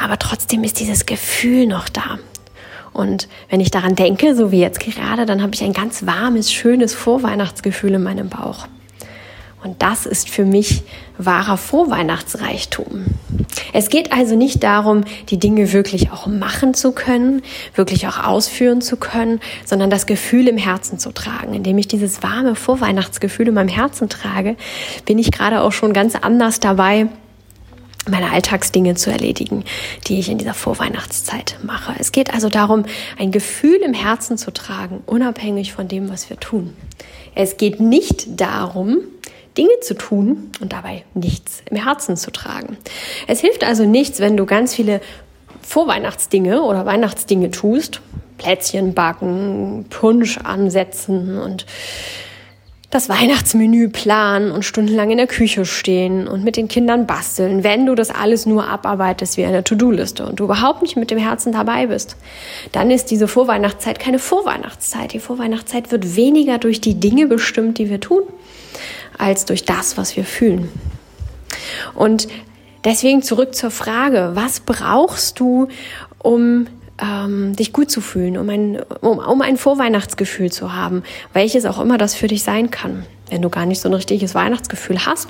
Aber 0.00 0.16
trotzdem 0.16 0.62
ist 0.62 0.78
dieses 0.78 1.06
Gefühl 1.06 1.66
noch 1.66 1.88
da. 1.88 2.20
Und 2.92 3.26
wenn 3.48 3.58
ich 3.58 3.72
daran 3.72 3.96
denke, 3.96 4.36
so 4.36 4.52
wie 4.52 4.60
jetzt 4.60 4.78
gerade, 4.78 5.26
dann 5.26 5.42
habe 5.42 5.54
ich 5.54 5.64
ein 5.64 5.72
ganz 5.72 6.06
warmes, 6.06 6.52
schönes 6.52 6.94
Vorweihnachtsgefühl 6.94 7.94
in 7.94 8.04
meinem 8.04 8.28
Bauch. 8.28 8.68
Und 9.62 9.82
das 9.82 10.06
ist 10.06 10.30
für 10.30 10.44
mich 10.44 10.82
wahrer 11.16 11.56
Vorweihnachtsreichtum. 11.56 13.06
Es 13.72 13.88
geht 13.88 14.12
also 14.12 14.36
nicht 14.36 14.62
darum, 14.62 15.02
die 15.30 15.38
Dinge 15.38 15.72
wirklich 15.72 16.12
auch 16.12 16.26
machen 16.26 16.74
zu 16.74 16.92
können, 16.92 17.42
wirklich 17.74 18.06
auch 18.06 18.22
ausführen 18.22 18.80
zu 18.80 18.96
können, 18.96 19.40
sondern 19.64 19.90
das 19.90 20.06
Gefühl 20.06 20.46
im 20.46 20.58
Herzen 20.58 20.98
zu 20.98 21.10
tragen. 21.10 21.54
Indem 21.54 21.76
ich 21.78 21.88
dieses 21.88 22.22
warme 22.22 22.54
Vorweihnachtsgefühl 22.54 23.48
in 23.48 23.54
meinem 23.54 23.68
Herzen 23.68 24.08
trage, 24.08 24.56
bin 25.06 25.18
ich 25.18 25.32
gerade 25.32 25.60
auch 25.62 25.72
schon 25.72 25.92
ganz 25.92 26.14
anders 26.14 26.60
dabei, 26.60 27.08
meine 28.08 28.30
Alltagsdinge 28.30 28.94
zu 28.94 29.10
erledigen, 29.10 29.64
die 30.06 30.18
ich 30.18 30.30
in 30.30 30.38
dieser 30.38 30.54
Vorweihnachtszeit 30.54 31.58
mache. 31.62 31.94
Es 31.98 32.12
geht 32.12 32.32
also 32.32 32.48
darum, 32.48 32.84
ein 33.18 33.32
Gefühl 33.32 33.76
im 33.84 33.92
Herzen 33.92 34.38
zu 34.38 34.50
tragen, 34.50 35.02
unabhängig 35.04 35.72
von 35.72 35.88
dem, 35.88 36.08
was 36.08 36.30
wir 36.30 36.38
tun. 36.38 36.74
Es 37.34 37.56
geht 37.56 37.80
nicht 37.80 38.40
darum, 38.40 38.98
Dinge 39.58 39.80
zu 39.82 39.94
tun 39.94 40.50
und 40.60 40.72
dabei 40.72 41.04
nichts 41.14 41.62
im 41.68 41.76
Herzen 41.76 42.16
zu 42.16 42.30
tragen. 42.30 42.78
Es 43.26 43.40
hilft 43.40 43.64
also 43.64 43.84
nichts, 43.84 44.20
wenn 44.20 44.36
du 44.36 44.46
ganz 44.46 44.74
viele 44.74 45.00
Vorweihnachtsdinge 45.62 46.62
oder 46.62 46.86
Weihnachtsdinge 46.86 47.50
tust, 47.50 48.00
Plätzchen 48.38 48.94
backen, 48.94 49.86
Punsch 49.90 50.38
ansetzen 50.38 51.38
und 51.38 51.66
das 52.90 53.10
Weihnachtsmenü 53.10 53.90
planen 53.90 54.50
und 54.50 54.64
stundenlang 54.64 55.10
in 55.10 55.18
der 55.18 55.26
Küche 55.26 55.66
stehen 55.66 56.26
und 56.26 56.42
mit 56.42 56.56
den 56.56 56.68
Kindern 56.68 57.06
basteln, 57.06 57.62
wenn 57.62 57.84
du 57.84 57.94
das 57.94 58.08
alles 58.08 58.46
nur 58.46 58.66
abarbeitest 58.66 59.36
wie 59.36 59.44
eine 59.44 59.62
To-Do-Liste 59.62 60.24
und 60.24 60.40
du 60.40 60.44
überhaupt 60.44 60.80
nicht 60.80 60.96
mit 60.96 61.10
dem 61.10 61.18
Herzen 61.18 61.52
dabei 61.52 61.88
bist, 61.88 62.16
dann 62.72 62.90
ist 62.90 63.10
diese 63.10 63.28
Vorweihnachtszeit 63.28 63.98
keine 63.98 64.18
Vorweihnachtszeit. 64.18 65.12
Die 65.12 65.18
Vorweihnachtszeit 65.18 65.92
wird 65.92 66.16
weniger 66.16 66.56
durch 66.56 66.80
die 66.80 66.94
Dinge 66.94 67.26
bestimmt, 67.26 67.76
die 67.76 67.90
wir 67.90 68.00
tun, 68.00 68.22
als 69.18 69.44
durch 69.44 69.64
das, 69.64 69.96
was 69.96 70.16
wir 70.16 70.24
fühlen. 70.24 70.68
Und 71.94 72.28
deswegen 72.84 73.22
zurück 73.22 73.54
zur 73.54 73.70
Frage, 73.70 74.30
was 74.34 74.60
brauchst 74.60 75.40
du, 75.40 75.68
um 76.18 76.66
ähm, 77.00 77.54
dich 77.54 77.72
gut 77.72 77.90
zu 77.90 78.00
fühlen, 78.00 78.36
um 78.36 78.48
ein, 78.48 78.80
um, 79.00 79.18
um 79.18 79.42
ein 79.42 79.56
Vorweihnachtsgefühl 79.56 80.50
zu 80.50 80.72
haben, 80.74 81.02
welches 81.32 81.64
auch 81.64 81.78
immer 81.80 81.98
das 81.98 82.14
für 82.14 82.28
dich 82.28 82.42
sein 82.42 82.70
kann. 82.70 83.04
Wenn 83.30 83.42
du 83.42 83.50
gar 83.50 83.66
nicht 83.66 83.80
so 83.80 83.88
ein 83.88 83.94
richtiges 83.94 84.34
Weihnachtsgefühl 84.34 85.04
hast, 85.04 85.28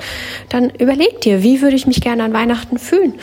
dann 0.49 0.71
überleg 0.71 1.21
dir, 1.21 1.43
wie 1.43 1.63
würde 1.63 1.77
ich 1.77 1.87
mich 1.87 2.01
gerne 2.01 2.25
an 2.25 2.33
Weihnachten 2.33 2.79
fühlen? 2.79 3.15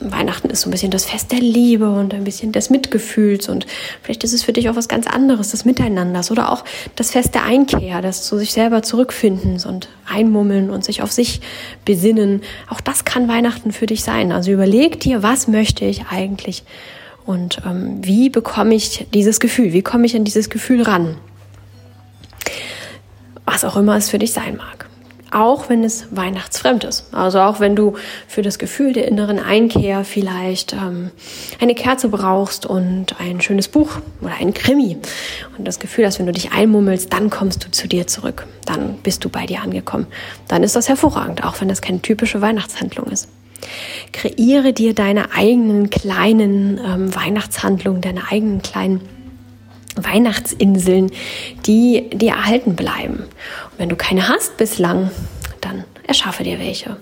Weihnachten 0.00 0.50
ist 0.50 0.62
so 0.62 0.68
ein 0.68 0.72
bisschen 0.72 0.90
das 0.90 1.04
Fest 1.04 1.32
der 1.32 1.40
Liebe 1.40 1.88
und 1.90 2.14
ein 2.14 2.24
bisschen 2.24 2.52
des 2.52 2.70
Mitgefühls 2.70 3.48
und 3.48 3.66
vielleicht 4.02 4.24
ist 4.24 4.32
es 4.32 4.42
für 4.42 4.52
dich 4.52 4.68
auch 4.68 4.76
was 4.76 4.88
ganz 4.88 5.06
anderes, 5.06 5.50
des 5.50 5.64
Miteinanders 5.64 6.30
oder 6.30 6.52
auch 6.52 6.64
das 6.96 7.10
Fest 7.10 7.34
der 7.34 7.44
Einkehr, 7.44 8.02
das 8.02 8.24
zu 8.24 8.38
sich 8.38 8.52
selber 8.52 8.82
zurückfindens 8.82 9.66
und 9.66 9.88
einmummeln 10.06 10.70
und 10.70 10.84
sich 10.84 11.02
auf 11.02 11.12
sich 11.12 11.40
besinnen. 11.84 12.42
Auch 12.68 12.80
das 12.80 13.04
kann 13.04 13.28
Weihnachten 13.28 13.72
für 13.72 13.86
dich 13.86 14.04
sein. 14.04 14.32
Also 14.32 14.50
überleg 14.50 15.00
dir, 15.00 15.22
was 15.22 15.48
möchte 15.48 15.84
ich 15.84 16.06
eigentlich 16.10 16.64
und 17.26 17.62
ähm, 17.64 17.98
wie 18.02 18.28
bekomme 18.28 18.74
ich 18.74 19.06
dieses 19.14 19.40
Gefühl? 19.40 19.72
Wie 19.72 19.82
komme 19.82 20.06
ich 20.06 20.14
an 20.14 20.24
dieses 20.24 20.50
Gefühl 20.50 20.82
ran? 20.82 21.16
Was 23.54 23.64
auch 23.64 23.76
immer 23.76 23.96
es 23.96 24.10
für 24.10 24.18
dich 24.18 24.32
sein 24.32 24.56
mag. 24.56 24.86
Auch 25.30 25.68
wenn 25.68 25.84
es 25.84 26.08
weihnachtsfremd 26.10 26.82
ist. 26.82 27.06
Also 27.14 27.38
auch 27.38 27.60
wenn 27.60 27.76
du 27.76 27.94
für 28.26 28.42
das 28.42 28.58
Gefühl 28.58 28.92
der 28.92 29.06
inneren 29.06 29.38
Einkehr 29.38 30.04
vielleicht 30.04 30.72
ähm, 30.72 31.12
eine 31.60 31.76
Kerze 31.76 32.08
brauchst 32.08 32.66
und 32.66 33.20
ein 33.20 33.40
schönes 33.40 33.68
Buch 33.68 33.98
oder 34.20 34.32
ein 34.40 34.54
Krimi. 34.54 34.96
Und 35.56 35.68
das 35.68 35.78
Gefühl 35.78 36.04
hast, 36.04 36.18
wenn 36.18 36.26
du 36.26 36.32
dich 36.32 36.50
einmummelst, 36.50 37.12
dann 37.12 37.30
kommst 37.30 37.64
du 37.64 37.70
zu 37.70 37.86
dir 37.86 38.08
zurück. 38.08 38.44
Dann 38.66 38.98
bist 39.04 39.24
du 39.24 39.28
bei 39.28 39.46
dir 39.46 39.62
angekommen. 39.62 40.08
Dann 40.48 40.64
ist 40.64 40.74
das 40.74 40.88
hervorragend, 40.88 41.44
auch 41.44 41.60
wenn 41.60 41.68
das 41.68 41.80
keine 41.80 42.02
typische 42.02 42.40
Weihnachtshandlung 42.40 43.06
ist. 43.06 43.28
Kreiere 44.10 44.72
dir 44.72 44.94
deine 44.94 45.32
eigenen 45.32 45.90
kleinen 45.90 46.78
ähm, 46.78 47.14
Weihnachtshandlungen, 47.14 48.00
deine 48.00 48.32
eigenen 48.32 48.62
kleinen 48.62 49.00
Weihnachtsinseln, 49.96 51.10
die 51.66 52.10
dir 52.10 52.32
erhalten 52.32 52.76
bleiben. 52.76 53.18
Und 53.18 53.78
wenn 53.78 53.88
du 53.88 53.96
keine 53.96 54.28
hast 54.28 54.56
bislang, 54.56 55.10
dann 55.60 55.84
erschaffe 56.06 56.44
dir 56.44 56.58
welche. 56.58 56.96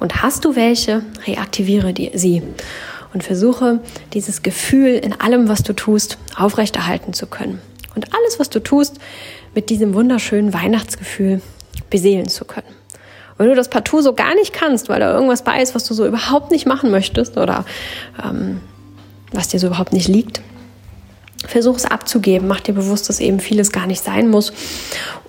Und 0.00 0.22
hast 0.22 0.44
du 0.44 0.54
welche, 0.54 1.02
reaktiviere 1.26 1.92
die, 1.92 2.12
sie 2.14 2.42
und 3.12 3.24
versuche 3.24 3.80
dieses 4.12 4.42
Gefühl 4.42 4.94
in 4.94 5.18
allem, 5.20 5.48
was 5.48 5.62
du 5.62 5.72
tust, 5.72 6.18
aufrechterhalten 6.36 7.12
zu 7.12 7.26
können. 7.26 7.60
Und 7.94 8.14
alles, 8.14 8.38
was 8.38 8.50
du 8.50 8.60
tust, 8.60 8.98
mit 9.54 9.70
diesem 9.70 9.94
wunderschönen 9.94 10.54
Weihnachtsgefühl 10.54 11.40
beseelen 11.90 12.28
zu 12.28 12.44
können. 12.44 12.68
Wenn 13.38 13.48
du 13.48 13.54
das 13.54 13.70
partout 13.70 14.02
so 14.02 14.14
gar 14.14 14.34
nicht 14.34 14.52
kannst, 14.52 14.88
weil 14.88 15.00
da 15.00 15.12
irgendwas 15.12 15.42
bei 15.42 15.62
ist, 15.62 15.74
was 15.74 15.84
du 15.84 15.94
so 15.94 16.06
überhaupt 16.06 16.50
nicht 16.50 16.66
machen 16.66 16.90
möchtest 16.90 17.36
oder 17.36 17.64
ähm, 18.22 18.60
was 19.32 19.48
dir 19.48 19.60
so 19.60 19.68
überhaupt 19.68 19.92
nicht 19.92 20.08
liegt, 20.08 20.40
versuch 21.46 21.76
es 21.76 21.84
abzugeben. 21.84 22.48
Mach 22.48 22.60
dir 22.60 22.74
bewusst, 22.74 23.08
dass 23.08 23.20
eben 23.20 23.40
vieles 23.40 23.72
gar 23.72 23.86
nicht 23.86 24.02
sein 24.02 24.28
muss. 24.28 24.52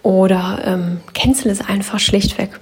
Oder 0.02 0.62
ähm, 0.66 1.02
cancel 1.14 1.52
es 1.52 1.62
einfach 1.62 2.00
schlichtweg. 2.00 2.60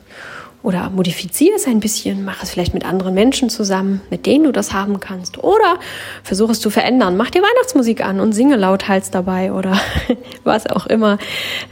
Oder 0.63 0.89
modifiziere 0.89 1.55
es 1.55 1.65
ein 1.65 1.79
bisschen, 1.79 2.25
mach 2.25 2.43
es 2.43 2.49
vielleicht 2.49 2.73
mit 2.73 2.83
anderen 2.83 3.13
Menschen 3.13 3.49
zusammen, 3.49 4.01
mit 4.09 4.25
denen 4.25 4.43
du 4.45 4.51
das 4.51 4.73
haben 4.73 4.99
kannst. 4.99 5.37
Oder 5.37 5.79
versuch 6.23 6.49
es 6.49 6.59
zu 6.59 6.69
verändern. 6.69 7.15
Mach 7.15 7.29
dir 7.29 7.41
Weihnachtsmusik 7.41 8.03
an 8.03 8.19
und 8.19 8.33
singe 8.33 8.57
lauthals 8.57 9.11
dabei 9.11 9.53
oder 9.53 9.79
was 10.43 10.67
auch 10.67 10.87
immer 10.87 11.19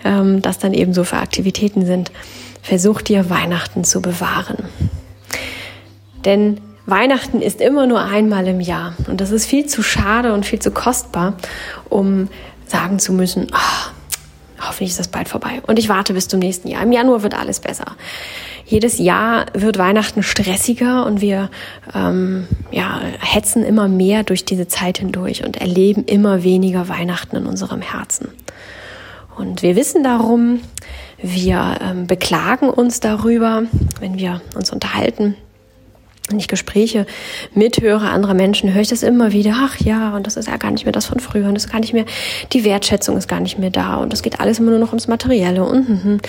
ähm, 0.05 0.41
das 0.41 0.59
dann 0.59 0.73
eben 0.73 0.93
so 0.93 1.03
für 1.03 1.17
Aktivitäten 1.17 1.85
sind 1.85 2.11
versuch 2.65 3.03
dir 3.03 3.29
Weihnachten 3.29 3.83
zu 3.83 4.01
bewahren. 4.01 4.57
Denn 6.25 6.59
Weihnachten 6.85 7.41
ist 7.41 7.61
immer 7.61 7.87
nur 7.87 8.01
einmal 8.01 8.47
im 8.47 8.59
Jahr 8.59 8.93
und 9.07 9.21
das 9.21 9.31
ist 9.31 9.45
viel 9.45 9.65
zu 9.65 9.81
schade 9.81 10.33
und 10.33 10.45
viel 10.45 10.59
zu 10.59 10.71
kostbar, 10.71 11.33
um 11.89 12.29
sagen 12.67 12.99
zu 12.99 13.13
müssen, 13.13 13.47
oh, 13.51 13.91
hoffentlich 14.61 14.91
ist 14.91 14.99
das 14.99 15.07
bald 15.07 15.27
vorbei 15.27 15.61
und 15.65 15.79
ich 15.79 15.89
warte 15.89 16.13
bis 16.13 16.27
zum 16.27 16.39
nächsten 16.39 16.67
Jahr. 16.67 16.83
Im 16.83 16.91
Januar 16.91 17.23
wird 17.23 17.33
alles 17.33 17.59
besser. 17.59 17.85
Jedes 18.67 18.97
Jahr 18.97 19.45
wird 19.53 19.77
Weihnachten 19.77 20.23
stressiger 20.23 21.05
und 21.05 21.21
wir 21.21 21.49
ähm, 21.93 22.47
ja, 22.71 22.99
hetzen 23.19 23.63
immer 23.63 23.87
mehr 23.87 24.23
durch 24.23 24.43
diese 24.43 24.67
Zeit 24.67 24.97
hindurch 24.97 25.45
und 25.45 25.57
erleben 25.57 26.03
immer 26.05 26.43
weniger 26.43 26.89
Weihnachten 26.89 27.35
in 27.35 27.45
unserem 27.45 27.81
Herzen. 27.81 28.29
Und 29.37 29.61
wir 29.61 29.75
wissen 29.75 30.03
darum, 30.03 30.61
wir 31.21 31.77
ähm, 31.81 32.07
beklagen 32.07 32.69
uns 32.69 32.99
darüber, 32.99 33.63
wenn 33.99 34.17
wir 34.17 34.41
uns 34.55 34.71
unterhalten. 34.71 35.35
Wenn 36.29 36.39
ich 36.39 36.47
Gespräche 36.47 37.05
mithöre 37.53 38.09
anderer 38.09 38.33
Menschen, 38.33 38.73
höre 38.73 38.81
ich 38.81 38.87
das 38.87 39.03
immer 39.03 39.31
wieder. 39.31 39.53
Ach 39.57 39.77
ja, 39.79 40.15
und 40.15 40.25
das 40.25 40.37
ist 40.37 40.47
ja 40.47 40.57
gar 40.57 40.71
nicht 40.71 40.85
mehr 40.85 40.91
das 40.91 41.05
von 41.05 41.19
früher. 41.19 41.47
Und 41.47 41.53
das 41.53 41.65
ist 41.65 41.71
gar 41.71 41.79
nicht 41.79 41.93
mehr, 41.93 42.05
die 42.51 42.63
Wertschätzung 42.63 43.15
ist 43.17 43.27
gar 43.27 43.39
nicht 43.39 43.59
mehr 43.59 43.69
da. 43.69 43.97
Und 43.97 44.11
es 44.11 44.23
geht 44.23 44.39
alles 44.39 44.59
immer 44.59 44.71
nur 44.71 44.79
noch 44.79 44.89
ums 44.89 45.07
Materielle. 45.07 45.63
Und, 45.63 45.87
und, 45.87 46.05
und. 46.05 46.21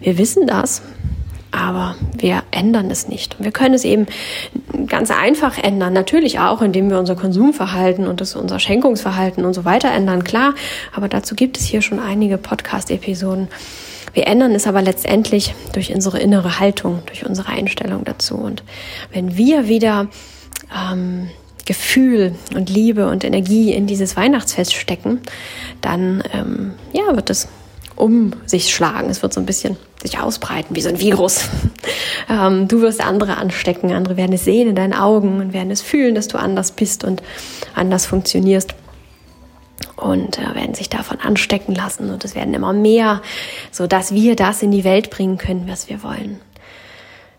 Wir 0.00 0.18
wissen 0.18 0.48
das, 0.48 0.82
aber 1.52 1.94
wir 2.18 2.42
ändern 2.50 2.90
es 2.90 3.06
nicht. 3.06 3.36
wir 3.38 3.52
können 3.52 3.74
es 3.74 3.84
eben 3.84 4.06
ganz 4.88 5.12
einfach 5.12 5.56
ändern. 5.56 5.92
Natürlich 5.92 6.40
auch, 6.40 6.60
indem 6.60 6.90
wir 6.90 6.98
unser 6.98 7.14
Konsumverhalten 7.14 8.08
und 8.08 8.20
das 8.20 8.34
unser 8.34 8.58
Schenkungsverhalten 8.58 9.44
und 9.44 9.54
so 9.54 9.64
weiter 9.64 9.92
ändern, 9.92 10.24
klar. 10.24 10.54
Aber 10.92 11.08
dazu 11.08 11.36
gibt 11.36 11.56
es 11.58 11.64
hier 11.64 11.80
schon 11.80 12.00
einige 12.00 12.38
Podcast-Episoden. 12.38 13.48
Wir 14.14 14.26
ändern 14.28 14.54
es 14.54 14.66
aber 14.66 14.80
letztendlich 14.80 15.54
durch 15.72 15.92
unsere 15.92 16.18
innere 16.20 16.60
Haltung, 16.60 17.02
durch 17.06 17.26
unsere 17.26 17.48
Einstellung 17.48 18.04
dazu. 18.04 18.36
Und 18.36 18.62
wenn 19.12 19.36
wir 19.36 19.68
wieder 19.68 20.06
ähm, 20.74 21.28
Gefühl 21.66 22.34
und 22.54 22.70
Liebe 22.70 23.08
und 23.08 23.24
Energie 23.24 23.72
in 23.72 23.86
dieses 23.86 24.16
Weihnachtsfest 24.16 24.74
stecken, 24.74 25.20
dann 25.80 26.22
ähm, 26.32 26.74
ja, 26.92 27.14
wird 27.14 27.28
es 27.30 27.48
um 27.96 28.32
sich 28.46 28.74
schlagen. 28.74 29.10
Es 29.10 29.22
wird 29.22 29.32
so 29.32 29.40
ein 29.40 29.46
bisschen 29.46 29.76
sich 30.02 30.18
ausbreiten 30.18 30.76
wie 30.76 30.80
so 30.80 30.88
ein 30.88 31.00
Virus. 31.00 31.48
ähm, 32.28 32.68
du 32.68 32.82
wirst 32.82 33.04
andere 33.04 33.36
anstecken, 33.36 33.92
andere 33.92 34.16
werden 34.16 34.32
es 34.32 34.44
sehen 34.44 34.68
in 34.68 34.76
deinen 34.76 34.94
Augen 34.94 35.40
und 35.40 35.52
werden 35.52 35.70
es 35.70 35.80
fühlen, 35.80 36.14
dass 36.14 36.28
du 36.28 36.38
anders 36.38 36.72
bist 36.72 37.04
und 37.04 37.22
anders 37.74 38.06
funktionierst 38.06 38.74
und 39.96 40.38
äh, 40.38 40.54
werden 40.54 40.74
sich 40.74 40.88
davon 40.88 41.20
anstecken 41.20 41.74
lassen 41.74 42.10
und 42.10 42.24
es 42.24 42.34
werden 42.34 42.54
immer 42.54 42.72
mehr, 42.72 43.22
so 43.70 43.86
dass 43.86 44.12
wir 44.14 44.36
das 44.36 44.62
in 44.62 44.70
die 44.70 44.84
Welt 44.84 45.10
bringen 45.10 45.38
können, 45.38 45.64
was 45.68 45.88
wir 45.88 46.02
wollen. 46.02 46.40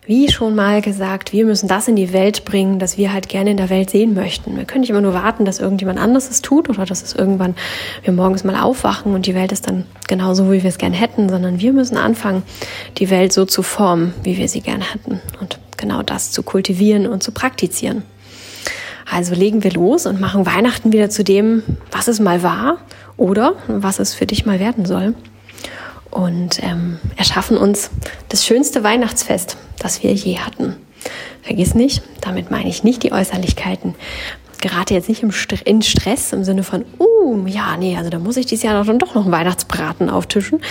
Wie 0.07 0.31
schon 0.31 0.53
mal 0.53 0.83
gesagt, 0.83 1.33
wir 1.33 1.45
müssen 1.45 1.67
das 1.67 1.87
in 1.87 1.95
die 1.95 2.13
Welt 2.13 2.45
bringen, 2.45 2.77
das 2.77 2.95
wir 2.95 3.11
halt 3.11 3.27
gerne 3.27 3.49
in 3.49 3.57
der 3.57 3.71
Welt 3.71 3.89
sehen 3.89 4.13
möchten. 4.13 4.55
Wir 4.55 4.65
können 4.65 4.81
nicht 4.81 4.91
immer 4.91 5.01
nur 5.01 5.15
warten, 5.15 5.45
dass 5.45 5.59
irgendjemand 5.59 5.99
anderes 5.99 6.29
es 6.29 6.43
tut 6.43 6.69
oder 6.69 6.85
dass 6.85 7.01
es 7.01 7.15
irgendwann 7.15 7.55
wir 8.03 8.13
morgens 8.13 8.43
mal 8.43 8.55
aufwachen 8.55 9.15
und 9.15 9.25
die 9.25 9.33
Welt 9.33 9.51
ist 9.51 9.67
dann 9.67 9.85
genauso, 10.07 10.51
wie 10.51 10.61
wir 10.61 10.69
es 10.69 10.77
gerne 10.77 10.95
hätten, 10.95 11.27
sondern 11.27 11.59
wir 11.59 11.73
müssen 11.73 11.97
anfangen, 11.97 12.43
die 12.99 13.09
Welt 13.09 13.33
so 13.33 13.45
zu 13.45 13.63
formen, 13.63 14.13
wie 14.21 14.37
wir 14.37 14.47
sie 14.47 14.61
gerne 14.61 14.83
hätten 14.93 15.21
und 15.41 15.57
genau 15.77 16.03
das 16.03 16.31
zu 16.31 16.43
kultivieren 16.43 17.07
und 17.07 17.23
zu 17.23 17.31
praktizieren. 17.31 18.03
Also 19.09 19.35
legen 19.35 19.63
wir 19.63 19.71
los 19.71 20.05
und 20.05 20.19
machen 20.19 20.45
Weihnachten 20.45 20.91
wieder 20.91 21.09
zu 21.09 21.23
dem, 21.23 21.63
was 21.91 22.07
es 22.07 22.19
mal 22.19 22.43
war 22.43 22.79
oder 23.17 23.53
was 23.67 23.99
es 23.99 24.13
für 24.13 24.25
dich 24.25 24.45
mal 24.45 24.59
werden 24.59 24.85
soll. 24.85 25.13
und 26.15 26.63
ähm, 26.63 26.97
erschaffen 27.17 27.57
uns 27.57 27.91
das 28.29 28.45
schönste 28.45 28.83
Weihnachtsfest, 28.83 29.57
das 29.79 30.01
wir 30.01 30.13
je 30.13 30.39
hatten. 30.39 30.77
Vergiss 31.41 31.75
nicht, 31.75 32.03
damit 32.21 32.51
meine 32.51 32.69
ich 32.69 32.83
nicht 32.85 33.03
die 33.03 33.11
Äußerlichkeiten. 33.11 33.95
Gerate 34.61 34.93
jetzt 34.93 35.09
nicht 35.09 35.23
in 35.23 35.81
Stress 35.81 36.33
im 36.33 36.43
Sinne 36.43 36.63
von, 36.63 36.85
uh, 36.99 37.45
ja, 37.47 37.77
nee, 37.77 37.97
also 37.97 38.09
da 38.09 38.19
muss 38.19 38.37
ich 38.37 38.45
dieses 38.45 38.63
Jahr 38.63 38.83
doch, 38.83 38.97
doch 38.97 39.15
noch 39.15 39.23
einen 39.23 39.31
Weihnachtsbraten 39.31 40.09
auftischen, 40.09 40.61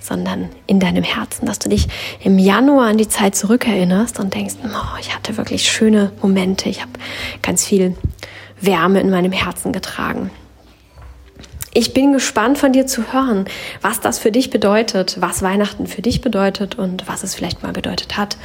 sondern 0.00 0.48
in 0.66 0.80
deinem 0.80 1.04
Herzen, 1.04 1.46
dass 1.46 1.58
du 1.58 1.68
dich 1.68 1.88
im 2.22 2.38
Januar 2.38 2.88
an 2.88 2.98
die 2.98 3.08
Zeit 3.08 3.36
zurückerinnerst 3.36 4.18
und 4.18 4.34
denkst, 4.34 4.54
oh, 4.64 4.98
ich 5.00 5.14
hatte 5.14 5.36
wirklich 5.36 5.70
schöne 5.70 6.12
Momente, 6.22 6.68
ich 6.68 6.80
habe 6.80 6.92
ganz 7.42 7.64
viel 7.64 7.96
Wärme 8.60 9.00
in 9.00 9.10
meinem 9.10 9.32
Herzen 9.32 9.72
getragen. 9.72 10.30
Ich 11.72 11.94
bin 11.94 12.12
gespannt 12.12 12.58
von 12.58 12.72
dir 12.72 12.88
zu 12.88 13.12
hören, 13.12 13.44
was 13.80 14.00
das 14.00 14.18
für 14.18 14.32
dich 14.32 14.50
bedeutet, 14.50 15.18
was 15.20 15.40
Weihnachten 15.40 15.86
für 15.86 16.02
dich 16.02 16.20
bedeutet 16.20 16.76
und 16.76 17.06
was 17.06 17.22
es 17.22 17.36
vielleicht 17.36 17.62
mal 17.62 17.72
bedeutet 17.72 18.16
hat. 18.16 18.38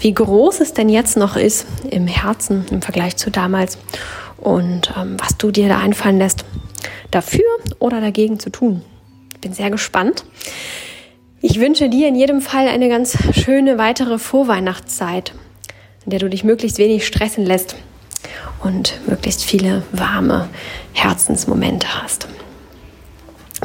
Wie 0.00 0.12
groß 0.12 0.58
es 0.58 0.72
denn 0.72 0.88
jetzt 0.88 1.16
noch 1.16 1.36
ist 1.36 1.66
im 1.88 2.08
Herzen 2.08 2.66
im 2.72 2.82
Vergleich 2.82 3.16
zu 3.16 3.30
damals 3.30 3.78
und 4.38 4.92
ähm, 4.96 5.16
was 5.20 5.36
du 5.38 5.52
dir 5.52 5.68
da 5.68 5.78
einfallen 5.78 6.18
lässt, 6.18 6.44
dafür 7.12 7.44
oder 7.78 8.00
dagegen 8.00 8.40
zu 8.40 8.50
tun. 8.50 8.82
Ich 9.34 9.40
bin 9.40 9.52
sehr 9.52 9.70
gespannt. 9.70 10.24
Ich 11.40 11.60
wünsche 11.60 11.88
dir 11.88 12.08
in 12.08 12.16
jedem 12.16 12.40
Fall 12.40 12.66
eine 12.66 12.88
ganz 12.88 13.16
schöne 13.38 13.78
weitere 13.78 14.18
Vorweihnachtszeit, 14.18 15.32
in 16.04 16.10
der 16.10 16.18
du 16.18 16.28
dich 16.28 16.42
möglichst 16.42 16.78
wenig 16.78 17.06
stressen 17.06 17.46
lässt 17.46 17.76
und 18.64 18.98
möglichst 19.06 19.44
viele 19.44 19.84
warme 19.92 20.48
Herzensmomente 20.92 22.02
hast. 22.02 22.26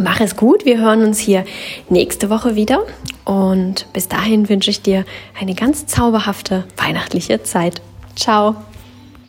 Mach 0.02 0.22
es 0.22 0.36
gut. 0.36 0.66
Wir 0.66 0.80
hören 0.80 1.04
uns 1.04 1.20
hier 1.20 1.46
nächste 1.90 2.30
Woche 2.30 2.56
wieder. 2.56 2.86
Und 3.26 3.92
bis 3.94 4.08
dahin 4.08 4.50
wünsche 4.50 4.70
ich 4.70 4.82
dir 4.82 5.06
eine 5.40 5.54
ganz 5.54 5.86
zauberhafte 5.88 6.64
weihnachtliche 6.78 7.44
Zeit. 7.44 7.82
Ciao. 8.16 8.56